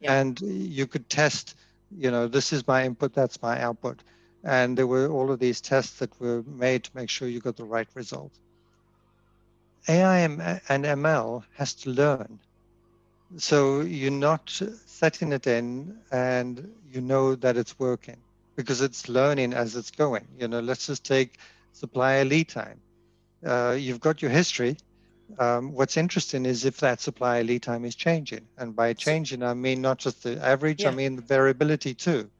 Yeah. 0.00 0.20
And 0.20 0.38
you 0.40 0.86
could 0.86 1.08
test, 1.08 1.54
you 1.90 2.10
know, 2.10 2.28
this 2.28 2.52
is 2.52 2.66
my 2.66 2.84
input, 2.84 3.14
that's 3.14 3.40
my 3.40 3.60
output. 3.62 4.02
And 4.42 4.76
there 4.76 4.86
were 4.86 5.08
all 5.08 5.30
of 5.30 5.38
these 5.38 5.62
tests 5.62 5.98
that 6.00 6.20
were 6.20 6.42
made 6.42 6.84
to 6.84 6.90
make 6.94 7.08
sure 7.08 7.28
you 7.28 7.40
got 7.40 7.56
the 7.56 7.64
right 7.64 7.88
result. 7.94 8.38
AI 9.88 10.18
and 10.20 10.84
ML 10.84 11.44
has 11.54 11.74
to 11.74 11.90
learn. 11.90 12.38
So 13.36 13.80
you're 13.80 14.10
not 14.10 14.50
setting 14.86 15.32
it 15.32 15.46
in 15.46 15.98
and 16.10 16.72
you 16.92 17.00
know 17.00 17.34
that 17.34 17.56
it's 17.56 17.78
working 17.78 18.16
because 18.56 18.80
it's 18.80 19.08
learning 19.08 19.52
as 19.52 19.76
it's 19.76 19.90
going. 19.90 20.26
You 20.38 20.48
know, 20.48 20.60
let's 20.60 20.86
just 20.86 21.04
take 21.04 21.38
supplier 21.72 22.24
lead 22.24 22.48
time. 22.48 22.80
Uh, 23.44 23.76
you've 23.78 24.00
got 24.00 24.22
your 24.22 24.30
history. 24.30 24.76
Um, 25.38 25.72
what's 25.72 25.96
interesting 25.96 26.46
is 26.46 26.64
if 26.64 26.78
that 26.78 27.00
supplier 27.00 27.42
lead 27.42 27.62
time 27.62 27.84
is 27.84 27.94
changing. 27.94 28.46
And 28.56 28.76
by 28.76 28.92
changing, 28.92 29.42
I 29.42 29.54
mean 29.54 29.82
not 29.82 29.98
just 29.98 30.22
the 30.22 30.42
average, 30.44 30.82
yeah. 30.82 30.90
I 30.90 30.94
mean 30.94 31.16
the 31.16 31.22
variability 31.22 31.94
too. 31.94 32.30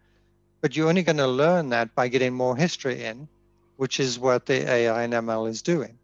But 0.61 0.77
you're 0.77 0.89
only 0.89 1.03
going 1.03 1.19
to 1.19 1.27
learn 1.27 1.71
that 1.71 1.95
by 1.95 2.09
getting 2.09 2.33
more 2.33 2.57
history 2.57 3.05
in, 3.05 3.29
which 3.77 4.01
is 4.01 4.19
what 4.19 4.47
the 4.47 4.67
AI 4.67 5.03
and 5.03 5.13
ML 5.13 5.49
is 5.49 5.61
doing 5.61 5.99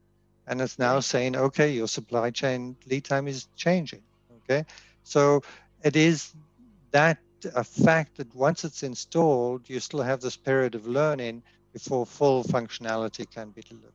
and 0.51 0.61
it's 0.61 0.81
now 0.81 0.99
saying, 0.99 1.37
okay, 1.37 1.71
your 1.71 1.87
supply 1.87 2.29
chain 2.31 2.77
lead 2.87 3.05
time 3.05 3.29
is 3.29 3.47
changing. 3.57 4.03
Okay, 4.43 4.65
so 5.05 5.43
it 5.85 5.95
is 5.95 6.35
that 6.91 7.19
a 7.55 7.63
fact 7.63 8.17
that 8.17 8.35
once 8.35 8.65
it's 8.65 8.83
installed, 8.83 9.71
you 9.71 9.79
still 9.79 10.03
have 10.03 10.21
this 10.21 10.37
period 10.37 10.75
of 10.75 10.89
learning 10.89 11.43
before 11.73 12.05
full 12.05 12.43
functionality 12.43 13.31
can 13.31 13.51
be 13.51 13.63
delivered. 13.63 13.93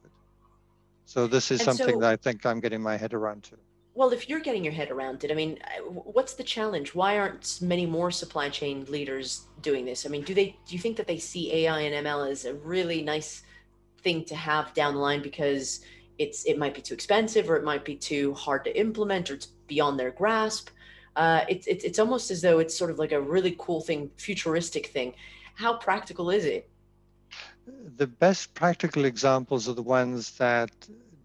So 1.06 1.28
this 1.28 1.52
is 1.52 1.60
and 1.60 1.66
something 1.78 1.96
so, 1.96 2.00
that 2.00 2.10
I 2.10 2.16
think 2.16 2.46
I'm 2.46 2.62
getting 2.62 2.82
my 2.82 2.96
head 2.96 3.14
around 3.14 3.44
to. 3.44 3.58
Well, 3.94 4.12
if 4.12 4.30
you're 4.30 4.40
getting 4.40 4.64
your 4.64 4.74
head 4.74 4.92
around 4.92 5.26
it, 5.26 5.32
I 5.32 5.36
mean, 5.36 5.60
what's 5.90 6.34
the 6.36 6.44
challenge? 6.44 6.96
Why 6.96 7.20
aren't 7.20 7.60
many 7.62 7.86
more 7.86 8.12
supply 8.12 8.48
chain 8.48 8.86
leaders 8.86 9.46
doing 9.62 9.84
this? 9.84 10.06
I 10.06 10.10
mean, 10.10 10.24
do 10.24 10.34
they 10.34 10.56
do 10.66 10.74
you 10.74 10.80
think 10.80 10.96
that 10.98 11.08
they 11.08 11.20
see 11.20 11.54
AI 11.54 11.82
and 11.82 12.06
ML 12.06 12.32
as 12.32 12.46
a 12.46 12.54
really 12.54 13.02
nice 13.02 13.44
thing 14.02 14.24
to 14.26 14.36
have 14.36 14.74
down 14.74 14.94
the 14.94 15.00
line 15.02 15.22
because 15.22 15.82
it's 16.18 16.46
it 16.46 16.58
might 16.58 16.74
be 16.74 16.82
too 16.82 16.94
expensive 16.94 17.50
or 17.50 17.56
it 17.58 17.64
might 17.64 17.86
be 17.86 17.96
too 17.96 18.34
hard 18.34 18.64
to 18.66 18.80
implement 18.80 19.30
or 19.30 19.36
it's 19.36 19.48
beyond 19.68 20.00
their 20.00 20.12
grasp. 20.12 20.70
Uh, 21.16 21.46
it's 21.48 21.68
it's 21.68 21.84
it's 21.84 22.00
almost 22.00 22.32
as 22.32 22.42
though 22.42 22.60
it's 22.60 22.78
sort 22.78 22.92
of 22.92 23.00
like 23.00 23.12
a 23.12 23.22
really 23.22 23.56
cool 23.58 23.82
thing, 23.82 24.10
futuristic 24.18 24.88
thing. 24.88 25.14
How 25.56 25.76
practical 25.76 26.30
is 26.30 26.46
it? 26.46 26.70
The 27.98 28.08
best 28.08 28.54
practical 28.54 29.06
examples 29.06 29.68
are 29.70 29.74
the 29.74 29.82
ones 29.82 30.32
that 30.38 30.72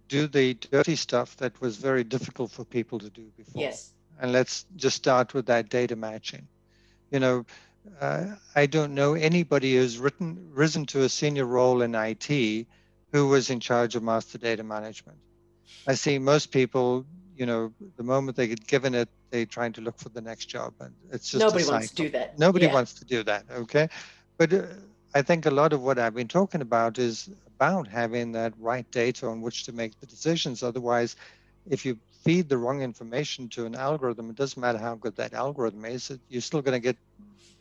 do 0.09 0.27
the 0.27 0.55
dirty 0.55 0.97
stuff 0.97 1.37
that 1.37 1.61
was 1.61 1.77
very 1.77 2.05
difficult 2.05 2.51
for 2.51 2.65
people 2.65 2.99
to 2.99 3.11
do 3.11 3.31
before. 3.37 3.63
Yes. 3.63 3.93
And 4.21 4.33
let's 4.33 4.67
just 4.77 4.97
start 4.97 5.35
with 5.35 5.47
that 5.47 5.69
data 5.69 5.97
matching. 5.97 6.47
You 7.11 7.21
know, 7.21 7.47
uh, 8.01 8.27
I 8.55 8.67
don't 8.67 8.95
know 8.95 9.15
anybody 9.15 9.77
who's 9.77 9.99
written 9.99 10.51
risen 10.53 10.87
to 10.87 11.03
a 11.03 11.09
senior 11.09 11.47
role 11.47 11.83
in 11.83 11.95
IT 11.95 12.67
who 13.13 13.29
was 13.29 13.51
in 13.51 13.61
charge 13.61 13.97
of 13.97 14.03
master 14.03 14.39
data 14.39 14.63
management. 14.63 15.19
I 15.87 15.95
see 15.95 16.19
most 16.19 16.51
people, 16.51 17.05
you 17.37 17.47
know, 17.47 17.73
the 17.97 18.03
moment 18.03 18.37
they 18.37 18.49
get 18.49 18.67
given 18.67 18.95
it, 18.95 19.09
they're 19.31 19.47
trying 19.47 19.73
to 19.75 19.81
look 19.81 19.99
for 19.99 20.09
the 20.09 20.21
next 20.21 20.47
job, 20.47 20.75
and 20.81 20.93
it's 21.13 21.31
just 21.31 21.41
nobody 21.41 21.65
wants 21.65 21.91
to 21.91 21.95
do 21.95 22.09
that. 22.11 22.39
Nobody 22.39 22.67
yeah. 22.67 22.75
wants 22.75 22.95
to 22.95 23.05
do 23.05 23.23
that. 23.25 23.45
Okay, 23.51 23.89
but 24.37 24.53
uh, 24.53 24.63
I 25.15 25.23
think 25.23 25.47
a 25.47 25.51
lot 25.51 25.73
of 25.73 25.83
what 25.83 25.99
I've 25.99 26.15
been 26.15 26.29
talking 26.29 26.61
about 26.61 26.99
is 26.99 27.31
about 27.57 27.87
having 27.87 28.33
that 28.33 28.53
right 28.59 28.89
data 28.91 29.27
on 29.27 29.41
which 29.41 29.65
to 29.65 29.73
make 29.73 29.99
the 30.01 30.07
decisions. 30.07 30.63
Otherwise, 30.63 31.17
if 31.69 31.85
you 31.85 31.99
feed 32.25 32.49
the 32.49 32.59
wrong 32.59 32.83
information 32.83 33.49
to 33.49 33.67
an 33.67 33.75
algorithm, 33.75 34.31
it 34.31 34.37
doesn't 34.37 34.61
matter 34.61 34.79
how 34.79 34.95
good 34.95 35.17
that 35.17 35.33
algorithm 35.33 35.85
is, 35.85 36.13
you're 36.29 36.41
still 36.41 36.63
going 36.63 36.75
to 36.75 36.81
get 36.81 36.97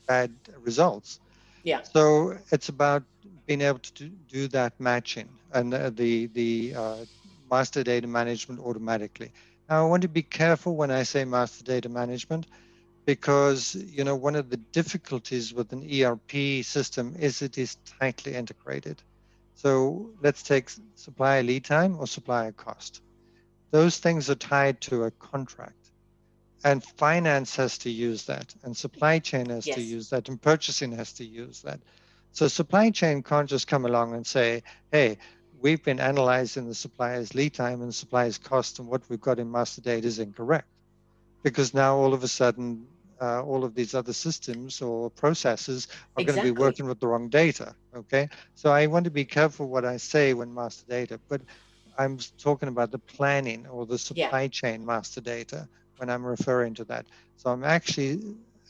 bad 0.07 0.31
results. 0.59 1.19
Yeah. 1.63 1.81
So 1.83 2.37
it's 2.51 2.69
about 2.69 3.03
being 3.47 3.61
able 3.61 3.79
to 3.79 4.09
do 4.09 4.47
that 4.49 4.73
matching 4.79 5.29
and 5.51 5.71
the 5.73 6.27
the 6.27 6.73
uh, 6.75 7.05
master 7.49 7.83
data 7.83 8.07
management 8.07 8.59
automatically. 8.59 9.31
Now, 9.67 9.85
I 9.85 9.89
want 9.89 10.03
to 10.03 10.09
be 10.09 10.23
careful 10.23 10.75
when 10.75 10.91
I 10.91 11.03
say 11.03 11.25
master 11.25 11.63
data 11.63 11.89
management 11.89 12.47
because 13.05 13.75
you 13.75 14.03
know 14.03 14.15
one 14.15 14.35
of 14.35 14.49
the 14.49 14.57
difficulties 14.73 15.53
with 15.53 15.71
an 15.73 15.83
ERP 15.83 16.63
system 16.63 17.15
is 17.19 17.41
it 17.41 17.57
is 17.57 17.77
tightly 17.99 18.35
integrated. 18.35 19.01
So 19.55 20.13
let's 20.21 20.43
take 20.43 20.69
supplier 20.95 21.43
lead 21.43 21.65
time 21.65 21.97
or 21.97 22.07
supplier 22.07 22.51
cost. 22.53 23.01
Those 23.71 23.97
things 23.99 24.29
are 24.29 24.35
tied 24.35 24.81
to 24.81 25.03
a 25.03 25.11
contract. 25.11 25.78
And 26.63 26.83
finance 26.83 27.55
has 27.55 27.77
to 27.79 27.89
use 27.89 28.25
that, 28.25 28.53
and 28.63 28.75
supply 28.75 29.19
chain 29.19 29.49
has 29.49 29.65
yes. 29.65 29.75
to 29.77 29.81
use 29.81 30.09
that, 30.09 30.27
and 30.27 30.41
purchasing 30.41 30.91
has 30.91 31.13
to 31.13 31.25
use 31.25 31.61
that. 31.61 31.79
So 32.31 32.47
supply 32.47 32.91
chain 32.91 33.23
can't 33.23 33.49
just 33.49 33.67
come 33.67 33.85
along 33.85 34.13
and 34.13 34.25
say, 34.25 34.63
hey, 34.91 35.17
we've 35.61 35.83
been 35.83 35.99
analyzing 35.99 36.67
the 36.67 36.75
supplier's 36.75 37.35
lead 37.35 37.53
time 37.53 37.81
and 37.81 37.93
supplier's 37.93 38.37
cost 38.37 38.79
and 38.79 38.87
what 38.87 39.01
we've 39.09 39.21
got 39.21 39.39
in 39.39 39.51
master 39.51 39.81
data 39.81 40.07
is 40.07 40.19
incorrect. 40.19 40.67
Because 41.43 41.73
now 41.73 41.97
all 41.97 42.13
of 42.13 42.23
a 42.23 42.27
sudden, 42.27 42.87
uh, 43.21 43.43
all 43.43 43.63
of 43.63 43.75
these 43.75 43.93
other 43.93 44.13
systems 44.13 44.81
or 44.81 45.09
processes 45.09 45.87
are 46.15 46.21
exactly. 46.21 46.25
going 46.25 46.47
to 46.47 46.53
be 46.53 46.59
working 46.61 46.85
with 46.85 46.99
the 46.99 47.07
wrong 47.07 47.29
data. 47.29 47.75
Okay. 47.95 48.29
So 48.55 48.71
I 48.71 48.87
want 48.87 49.05
to 49.05 49.11
be 49.11 49.25
careful 49.25 49.67
what 49.67 49.85
I 49.85 49.97
say 49.97 50.33
when 50.33 50.53
master 50.53 50.85
data, 50.87 51.19
but 51.27 51.41
I'm 51.97 52.17
talking 52.37 52.69
about 52.69 52.91
the 52.91 52.99
planning 52.99 53.67
or 53.67 53.85
the 53.85 53.97
supply 53.97 54.43
yeah. 54.43 54.47
chain 54.47 54.85
master 54.85 55.21
data 55.21 55.67
when 55.99 56.09
I'm 56.09 56.25
referring 56.25 56.73
to 56.75 56.85
that. 56.85 57.07
So 57.35 57.51
I'm 57.51 57.63
actually 57.63 58.19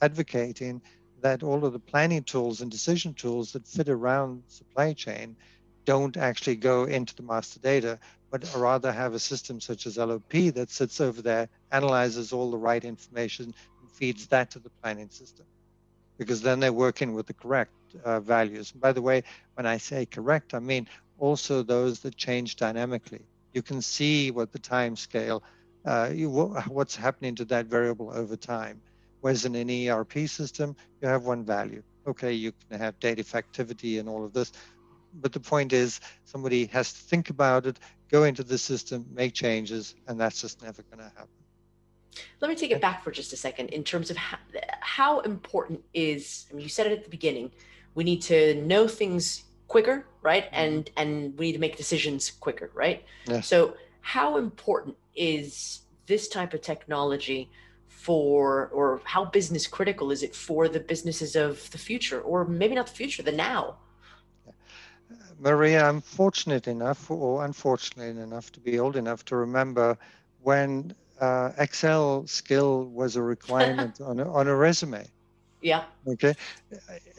advocating 0.01 0.81
that 1.21 1.43
all 1.43 1.65
of 1.65 1.73
the 1.73 1.79
planning 1.79 2.23
tools 2.23 2.61
and 2.61 2.71
decision 2.71 3.13
tools 3.13 3.51
that 3.51 3.67
fit 3.67 3.89
around 3.89 4.43
supply 4.47 4.93
chain 4.93 5.37
don't 5.85 6.17
actually 6.17 6.55
go 6.55 6.85
into 6.85 7.15
the 7.15 7.23
master 7.23 7.59
data, 7.59 7.99
but 8.31 8.49
rather 8.55 8.91
have 8.91 9.13
a 9.13 9.19
system 9.19 9.59
such 9.59 9.85
as 9.85 9.97
LOP 9.97 10.53
that 10.53 10.69
sits 10.69 11.01
over 11.01 11.21
there, 11.21 11.49
analyzes 11.71 12.31
all 12.31 12.51
the 12.51 12.57
right 12.57 12.83
information, 12.83 13.53
and 13.81 13.91
feeds 13.91 14.27
that 14.27 14.51
to 14.51 14.59
the 14.59 14.71
planning 14.81 15.09
system. 15.09 15.45
Because 16.17 16.41
then 16.41 16.59
they're 16.59 16.73
working 16.73 17.13
with 17.13 17.27
the 17.27 17.33
correct 17.33 17.71
uh, 18.03 18.19
values. 18.19 18.71
And 18.71 18.81
by 18.81 18.91
the 18.91 19.01
way, 19.01 19.23
when 19.55 19.65
I 19.65 19.77
say 19.77 20.05
correct, 20.05 20.53
I 20.53 20.59
mean 20.59 20.87
also 21.17 21.63
those 21.63 21.99
that 22.01 22.15
change 22.15 22.55
dynamically. 22.55 23.27
You 23.53 23.61
can 23.61 23.81
see 23.81 24.31
what 24.31 24.51
the 24.51 24.59
time 24.59 24.95
scale, 24.95 25.43
uh, 25.85 26.09
you, 26.13 26.29
what's 26.67 26.95
happening 26.95 27.35
to 27.35 27.45
that 27.45 27.65
variable 27.65 28.11
over 28.11 28.35
time. 28.35 28.81
Whereas 29.21 29.45
in 29.45 29.55
an 29.55 29.69
ERP 29.69 30.29
system, 30.29 30.75
you 31.01 31.07
have 31.07 31.25
one 31.25 31.43
value. 31.43 31.83
Okay, 32.07 32.31
you 32.33 32.53
can 32.69 32.79
have 32.79 32.99
data 32.99 33.21
effectivity 33.21 33.99
and 33.99 34.07
all 34.07 34.23
of 34.23 34.33
this, 34.33 34.53
but 35.21 35.33
the 35.33 35.39
point 35.39 35.73
is 35.73 35.99
somebody 36.25 36.65
has 36.67 36.93
to 36.93 36.99
think 36.99 37.29
about 37.29 37.65
it, 37.65 37.79
go 38.09 38.23
into 38.23 38.43
the 38.43 38.57
system, 38.57 39.05
make 39.13 39.33
changes, 39.33 39.95
and 40.07 40.19
that's 40.19 40.41
just 40.41 40.61
never 40.61 40.81
going 40.83 40.99
to 40.99 41.11
happen. 41.15 41.27
Let 42.41 42.49
me 42.49 42.55
take 42.55 42.71
it 42.71 42.81
back 42.81 43.03
for 43.03 43.11
just 43.11 43.33
a 43.33 43.37
second 43.37 43.69
in 43.69 43.83
terms 43.83 44.09
of 44.09 44.17
how, 44.17 44.37
how 44.79 45.19
important 45.21 45.83
is, 45.93 46.47
I 46.49 46.55
mean, 46.55 46.63
you 46.63 46.69
said 46.69 46.87
it 46.87 46.93
at 46.93 47.03
the 47.03 47.09
beginning, 47.09 47.51
we 47.95 48.03
need 48.03 48.21
to 48.23 48.55
know 48.65 48.87
things 48.87 49.43
quicker, 49.67 50.05
right? 50.21 50.45
Mm-hmm. 50.45 50.55
And 50.55 50.89
and 50.97 51.37
we 51.37 51.47
need 51.47 51.53
to 51.53 51.59
make 51.59 51.77
decisions 51.77 52.31
quicker, 52.31 52.71
right? 52.73 53.03
Yeah. 53.27 53.41
So 53.41 53.75
how 54.01 54.37
important 54.37 54.95
is 55.19 55.81
this 56.07 56.27
type 56.27 56.53
of 56.53 56.61
technology 56.61 57.51
for 57.87 58.69
or 58.73 59.01
how 59.03 59.25
business 59.25 59.67
critical 59.67 60.09
is 60.09 60.23
it 60.23 60.33
for 60.33 60.67
the 60.69 60.79
businesses 60.79 61.35
of 61.35 61.69
the 61.71 61.77
future 61.77 62.21
or 62.21 62.45
maybe 62.45 62.73
not 62.73 62.87
the 62.87 62.93
future, 62.93 63.21
the 63.21 63.31
now? 63.31 63.77
Maria, 65.37 65.85
I'm 65.87 66.01
fortunate 66.01 66.67
enough 66.67 67.11
or 67.11 67.45
unfortunate 67.45 68.17
enough 68.17 68.51
to 68.53 68.59
be 68.59 68.79
old 68.79 68.95
enough 68.95 69.23
to 69.25 69.35
remember 69.35 69.97
when 70.41 70.95
uh, 71.19 71.51
Excel 71.57 72.25
skill 72.27 72.85
was 72.85 73.15
a 73.15 73.21
requirement 73.21 73.99
on, 74.09 74.19
a, 74.19 74.31
on 74.31 74.47
a 74.47 74.55
resume. 74.55 75.05
Yeah. 75.61 75.83
Okay. 76.07 76.35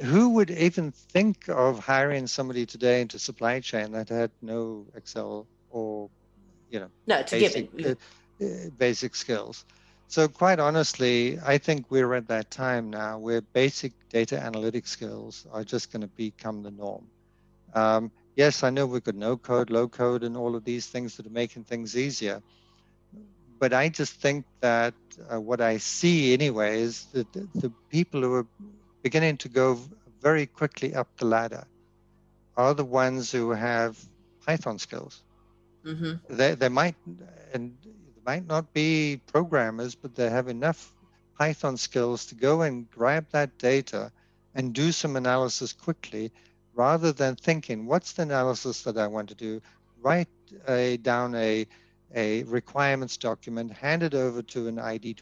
Who 0.02 0.30
would 0.30 0.50
even 0.50 0.92
think 0.92 1.48
of 1.48 1.78
hiring 1.78 2.26
somebody 2.26 2.64
today 2.64 3.02
into 3.02 3.18
supply 3.18 3.60
chain 3.60 3.92
that 3.92 4.08
had 4.08 4.30
no 4.40 4.86
Excel 4.94 5.46
or, 5.70 6.08
you 6.70 6.80
know, 6.80 6.90
no, 7.06 7.18
it's 7.18 7.32
basic, 7.32 7.76
given. 7.76 7.96
Uh, 8.40 8.44
uh, 8.44 8.70
basic 8.78 9.14
skills. 9.14 9.64
So 10.08 10.26
quite 10.26 10.58
honestly, 10.58 11.38
I 11.44 11.58
think 11.58 11.86
we're 11.90 12.14
at 12.14 12.28
that 12.28 12.50
time 12.50 12.90
now 12.90 13.18
where 13.18 13.40
basic 13.40 13.92
data 14.08 14.40
analytic 14.40 14.86
skills 14.86 15.46
are 15.52 15.62
just 15.62 15.92
going 15.92 16.02
to 16.02 16.08
become 16.08 16.62
the 16.62 16.70
norm. 16.70 17.06
Um, 17.74 18.10
yes, 18.34 18.64
I 18.64 18.70
know 18.70 18.86
we've 18.86 19.04
got 19.04 19.14
no 19.14 19.36
code, 19.36 19.70
low 19.70 19.86
code, 19.88 20.24
and 20.24 20.36
all 20.36 20.56
of 20.56 20.64
these 20.64 20.86
things 20.86 21.16
that 21.16 21.26
are 21.26 21.30
making 21.30 21.64
things 21.64 21.96
easier 21.96 22.42
but 23.60 23.74
I 23.74 23.90
just 23.90 24.14
think 24.14 24.46
that 24.60 24.94
uh, 25.30 25.38
what 25.38 25.60
I 25.60 25.76
see 25.76 26.32
anyway 26.32 26.80
is 26.80 27.04
that 27.12 27.30
the, 27.32 27.46
the, 27.54 27.70
people 27.90 28.22
who 28.22 28.34
are 28.34 28.46
beginning 29.02 29.36
to 29.36 29.48
go 29.50 29.78
very 30.22 30.46
quickly 30.46 30.94
up 30.94 31.08
the 31.18 31.26
ladder 31.26 31.66
are 32.56 32.72
the 32.72 32.84
ones 32.84 33.30
who 33.30 33.50
have 33.50 34.02
Python 34.46 34.78
skills. 34.78 35.22
Mm-hmm. 35.84 36.36
They, 36.36 36.54
they 36.54 36.68
might 36.68 36.96
and 37.52 37.76
might 38.24 38.46
not 38.46 38.72
be 38.72 39.20
programmers, 39.32 39.94
but 39.94 40.14
they 40.14 40.28
have 40.28 40.48
enough 40.48 40.94
Python 41.38 41.76
skills 41.76 42.26
to 42.26 42.34
go 42.34 42.62
and 42.62 42.90
grab 42.90 43.26
that 43.32 43.56
data 43.58 44.12
and 44.54 44.74
do 44.74 44.92
some 44.92 45.16
analysis 45.16 45.72
quickly, 45.72 46.32
rather 46.74 47.12
than 47.12 47.36
thinking, 47.36 47.86
"What's 47.86 48.12
the 48.12 48.22
analysis 48.22 48.82
that 48.82 48.98
I 48.98 49.06
want 49.06 49.28
to 49.30 49.34
do?" 49.34 49.60
Write 50.02 50.28
a, 50.68 50.96
down 50.98 51.34
a 51.34 51.66
a 52.14 52.42
requirements 52.44 53.16
document, 53.16 53.72
hand 53.72 54.02
it 54.02 54.14
over 54.14 54.42
to 54.42 54.66
an 54.66 54.78
ID, 54.78 55.16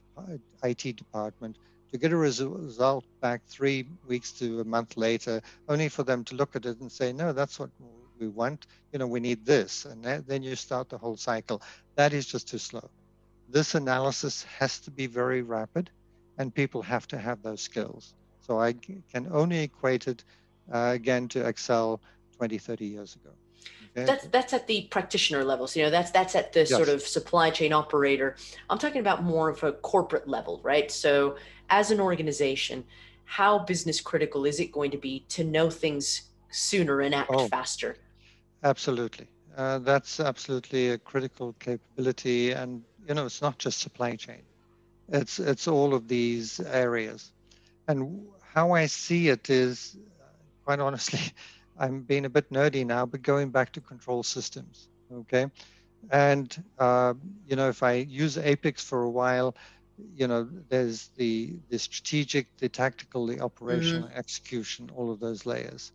IT 0.62 0.96
department 0.96 1.58
to 1.92 1.98
get 1.98 2.12
a 2.12 2.16
result 2.16 3.04
back 3.20 3.42
three 3.46 3.86
weeks 4.06 4.32
to 4.32 4.60
a 4.60 4.64
month 4.64 4.96
later, 4.96 5.40
only 5.68 5.88
for 5.88 6.02
them 6.02 6.24
to 6.24 6.34
look 6.34 6.56
at 6.56 6.66
it 6.66 6.80
and 6.80 6.90
say, 6.90 7.12
no, 7.12 7.32
that's 7.32 7.58
what 7.58 7.70
we 8.18 8.28
want. 8.28 8.66
You 8.92 8.98
know, 8.98 9.06
we 9.06 9.20
need 9.20 9.44
this. 9.44 9.84
And 9.84 10.04
then 10.04 10.42
you 10.42 10.56
start 10.56 10.88
the 10.88 10.98
whole 10.98 11.16
cycle. 11.16 11.62
That 11.94 12.12
is 12.12 12.26
just 12.26 12.48
too 12.48 12.58
slow. 12.58 12.88
This 13.48 13.74
analysis 13.74 14.44
has 14.58 14.78
to 14.80 14.90
be 14.90 15.06
very 15.06 15.42
rapid, 15.42 15.90
and 16.36 16.54
people 16.54 16.82
have 16.82 17.06
to 17.08 17.18
have 17.18 17.42
those 17.42 17.60
skills. 17.60 18.14
So 18.40 18.60
I 18.60 18.72
can 18.72 19.28
only 19.30 19.60
equate 19.60 20.06
it 20.08 20.24
uh, 20.72 20.92
again 20.94 21.28
to 21.28 21.46
Excel 21.46 22.00
20, 22.36 22.58
30 22.58 22.86
years 22.86 23.16
ago. 23.16 23.30
That's 23.94 24.26
that's 24.28 24.52
at 24.52 24.66
the 24.66 24.82
practitioner 24.90 25.44
levels. 25.44 25.74
You 25.74 25.84
know, 25.84 25.90
that's 25.90 26.10
that's 26.10 26.34
at 26.36 26.52
the 26.52 26.60
yes. 26.60 26.68
sort 26.68 26.88
of 26.88 27.02
supply 27.02 27.50
chain 27.50 27.72
operator. 27.72 28.36
I'm 28.70 28.78
talking 28.78 29.00
about 29.00 29.24
more 29.24 29.48
of 29.48 29.64
a 29.64 29.72
corporate 29.72 30.28
level, 30.28 30.60
right? 30.62 30.90
So, 30.90 31.36
as 31.70 31.90
an 31.90 31.98
organization, 31.98 32.84
how 33.24 33.58
business 33.58 34.00
critical 34.00 34.44
is 34.44 34.60
it 34.60 34.72
going 34.72 34.90
to 34.90 34.98
be 34.98 35.24
to 35.30 35.44
know 35.44 35.68
things 35.68 36.22
sooner 36.50 37.00
and 37.00 37.14
act 37.14 37.30
oh, 37.32 37.48
faster? 37.48 37.96
Absolutely, 38.62 39.28
uh, 39.56 39.78
that's 39.78 40.20
absolutely 40.20 40.90
a 40.90 40.98
critical 40.98 41.54
capability, 41.60 42.52
and 42.52 42.82
you 43.06 43.14
know, 43.14 43.26
it's 43.26 43.42
not 43.42 43.58
just 43.58 43.80
supply 43.80 44.16
chain; 44.16 44.42
it's 45.08 45.38
it's 45.38 45.68
all 45.68 45.94
of 45.94 46.08
these 46.08 46.60
areas. 46.60 47.32
And 47.86 48.28
how 48.42 48.72
I 48.72 48.86
see 48.86 49.28
it 49.28 49.50
is, 49.50 49.96
quite 50.64 50.80
honestly. 50.80 51.20
I'm 51.78 52.02
being 52.02 52.24
a 52.24 52.28
bit 52.28 52.50
nerdy 52.50 52.84
now, 52.84 53.06
but 53.06 53.22
going 53.22 53.50
back 53.50 53.72
to 53.72 53.80
control 53.80 54.24
systems, 54.24 54.88
okay? 55.12 55.46
And, 56.10 56.64
uh, 56.78 57.14
you 57.46 57.56
know, 57.56 57.68
if 57.68 57.82
I 57.82 57.92
use 57.94 58.36
APICS 58.36 58.82
for 58.82 59.02
a 59.02 59.10
while, 59.10 59.54
you 60.16 60.26
know, 60.26 60.48
there's 60.68 61.08
the, 61.16 61.54
the 61.68 61.78
strategic, 61.78 62.48
the 62.58 62.68
tactical, 62.68 63.26
the 63.26 63.40
operational 63.40 64.08
mm-hmm. 64.08 64.18
execution, 64.18 64.90
all 64.94 65.10
of 65.10 65.20
those 65.20 65.46
layers. 65.46 65.92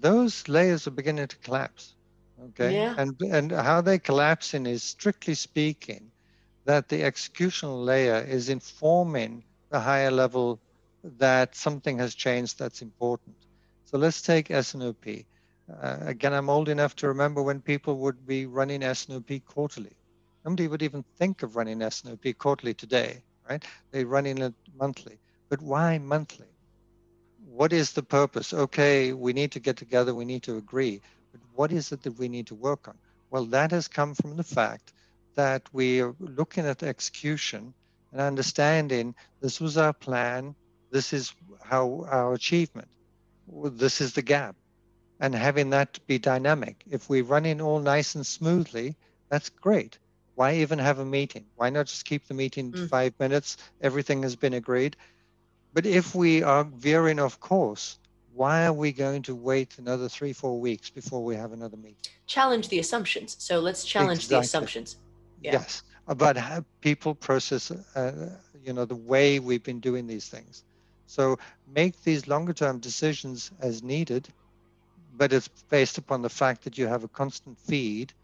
Those 0.00 0.48
layers 0.48 0.86
are 0.86 0.90
beginning 0.92 1.28
to 1.28 1.36
collapse, 1.38 1.96
okay? 2.40 2.72
Yeah. 2.74 2.94
And, 2.96 3.20
and 3.20 3.52
how 3.52 3.80
they 3.82 3.98
collapsing 3.98 4.66
is 4.66 4.82
strictly 4.82 5.34
speaking 5.34 6.12
that 6.64 6.88
the 6.88 7.02
executional 7.02 7.84
layer 7.84 8.18
is 8.20 8.48
informing 8.48 9.44
the 9.70 9.80
higher 9.80 10.10
level 10.10 10.60
that 11.04 11.54
something 11.54 11.98
has 11.98 12.14
changed 12.14 12.58
that's 12.58 12.82
important 12.82 13.36
so 13.84 13.98
let's 13.98 14.22
take 14.22 14.50
S&OP. 14.50 15.26
Uh, 15.70 15.98
again, 16.00 16.32
I'm 16.34 16.50
old 16.50 16.68
enough 16.68 16.96
to 16.96 17.08
remember 17.08 17.42
when 17.42 17.60
people 17.62 17.98
would 17.98 18.26
be 18.26 18.46
running 18.46 18.82
S&OP 18.82 19.40
quarterly. 19.40 19.96
Nobody 20.44 20.68
would 20.68 20.82
even 20.82 21.04
think 21.18 21.42
of 21.42 21.56
running 21.56 21.82
S&OP 21.82 22.32
quarterly 22.34 22.74
today, 22.74 23.22
right? 23.48 23.64
They're 23.92 24.06
running 24.06 24.38
it 24.38 24.54
monthly. 24.74 25.20
But 25.48 25.62
why 25.62 25.98
monthly? 25.98 26.55
What 27.56 27.72
is 27.72 27.92
the 27.92 28.02
purpose? 28.02 28.52
Okay, 28.52 29.12
we 29.12 29.32
need 29.32 29.52
to 29.52 29.60
get 29.60 29.76
together, 29.76 30.14
we 30.14 30.24
need 30.24 30.42
to 30.44 30.56
agree. 30.56 31.00
But 31.32 31.40
what 31.54 31.72
is 31.72 31.92
it 31.92 32.02
that 32.02 32.18
we 32.18 32.28
need 32.28 32.46
to 32.48 32.54
work 32.54 32.88
on? 32.88 32.96
Well, 33.30 33.46
that 33.46 33.70
has 33.70 33.88
come 33.88 34.14
from 34.14 34.36
the 34.36 34.44
fact 34.44 34.92
that 35.34 35.62
we 35.72 36.00
are 36.02 36.14
looking 36.20 36.66
at 36.66 36.82
execution 36.82 37.74
and 38.12 38.20
understanding 38.20 39.14
this 39.40 39.60
was 39.60 39.76
our 39.76 39.92
plan, 39.92 40.54
this 40.90 41.12
is 41.12 41.34
how 41.62 42.06
our 42.10 42.34
achievement 42.34 42.88
this 43.48 44.00
is 44.00 44.12
the 44.12 44.22
gap 44.22 44.56
and 45.20 45.34
having 45.34 45.70
that 45.70 45.98
be 46.06 46.18
dynamic. 46.18 46.82
If 46.90 47.08
we 47.08 47.22
run 47.22 47.46
in 47.46 47.60
all 47.60 47.78
nice 47.78 48.14
and 48.14 48.26
smoothly, 48.26 48.96
that's 49.28 49.48
great. 49.48 49.98
Why 50.34 50.56
even 50.56 50.78
have 50.78 50.98
a 50.98 51.04
meeting? 51.04 51.46
Why 51.56 51.70
not 51.70 51.86
just 51.86 52.04
keep 52.04 52.26
the 52.26 52.34
meeting 52.34 52.72
mm. 52.72 52.88
five 52.88 53.14
minutes? 53.18 53.56
Everything 53.80 54.22
has 54.22 54.36
been 54.36 54.54
agreed. 54.54 54.96
But 55.76 55.84
if 55.84 56.14
we 56.14 56.42
are 56.42 56.64
veering 56.64 57.18
off 57.18 57.38
course, 57.38 57.98
why 58.32 58.64
are 58.64 58.72
we 58.72 58.92
going 58.92 59.20
to 59.24 59.34
wait 59.34 59.76
another 59.76 60.08
three, 60.08 60.32
four 60.32 60.58
weeks 60.58 60.88
before 60.88 61.22
we 61.22 61.36
have 61.36 61.52
another 61.52 61.76
meeting? 61.76 61.98
Challenge 62.26 62.70
the 62.70 62.78
assumptions. 62.78 63.36
So 63.38 63.60
let's 63.60 63.84
challenge 63.84 64.20
exactly. 64.20 64.36
the 64.36 64.40
assumptions. 64.40 64.96
Yeah. 65.42 65.52
Yes, 65.52 65.82
about 66.08 66.38
how 66.38 66.64
people 66.80 67.14
process, 67.14 67.70
uh, 67.70 68.30
you 68.64 68.72
know, 68.72 68.86
the 68.86 68.96
way 68.96 69.38
we've 69.38 69.62
been 69.62 69.80
doing 69.80 70.06
these 70.06 70.26
things. 70.26 70.64
So 71.08 71.38
make 71.74 72.02
these 72.04 72.26
longer 72.26 72.54
term 72.54 72.78
decisions 72.78 73.50
as 73.60 73.82
needed, 73.82 74.30
but 75.14 75.30
it's 75.30 75.48
based 75.68 75.98
upon 75.98 76.22
the 76.22 76.30
fact 76.30 76.64
that 76.64 76.78
you 76.78 76.86
have 76.86 77.04
a 77.04 77.08
constant 77.08 77.58
feed 77.58 78.14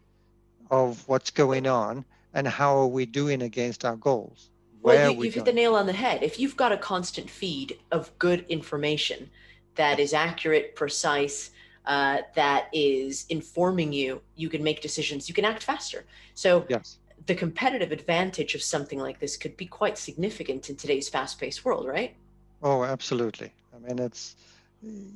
of 0.71 1.07
what's 1.07 1.29
going 1.29 1.67
on 1.67 2.03
and 2.33 2.47
how 2.47 2.79
are 2.79 2.87
we 2.87 3.05
doing 3.05 3.43
against 3.43 3.85
our 3.85 3.95
goals. 3.95 4.49
Well, 4.83 5.11
you, 5.11 5.23
have 5.23 5.33
hit 5.33 5.45
the 5.45 5.53
nail 5.53 5.75
on 5.75 5.85
the 5.85 5.93
head. 5.93 6.23
If 6.23 6.39
you've 6.39 6.57
got 6.57 6.71
a 6.71 6.77
constant 6.77 7.29
feed 7.29 7.79
of 7.91 8.11
good 8.19 8.45
information 8.49 9.29
that 9.75 9.99
is 9.99 10.13
accurate, 10.13 10.75
precise, 10.75 11.51
uh, 11.85 12.19
that 12.35 12.67
is 12.73 13.25
informing 13.29 13.93
you, 13.93 14.21
you 14.35 14.49
can 14.49 14.61
make 14.61 14.81
decisions, 14.81 15.29
you 15.29 15.35
can 15.35 15.45
act 15.45 15.63
faster. 15.63 16.05
So 16.33 16.65
yes. 16.69 16.97
the 17.25 17.35
competitive 17.35 17.91
advantage 17.91 18.55
of 18.55 18.61
something 18.61 18.99
like 18.99 19.19
this 19.19 19.37
could 19.37 19.55
be 19.55 19.65
quite 19.65 19.97
significant 19.97 20.69
in 20.69 20.75
today's 20.75 21.07
fast 21.07 21.39
paced 21.39 21.63
world, 21.63 21.87
right? 21.87 22.15
Oh, 22.61 22.83
absolutely. 22.83 23.53
I 23.73 23.87
mean, 23.87 23.99
it's, 23.99 24.35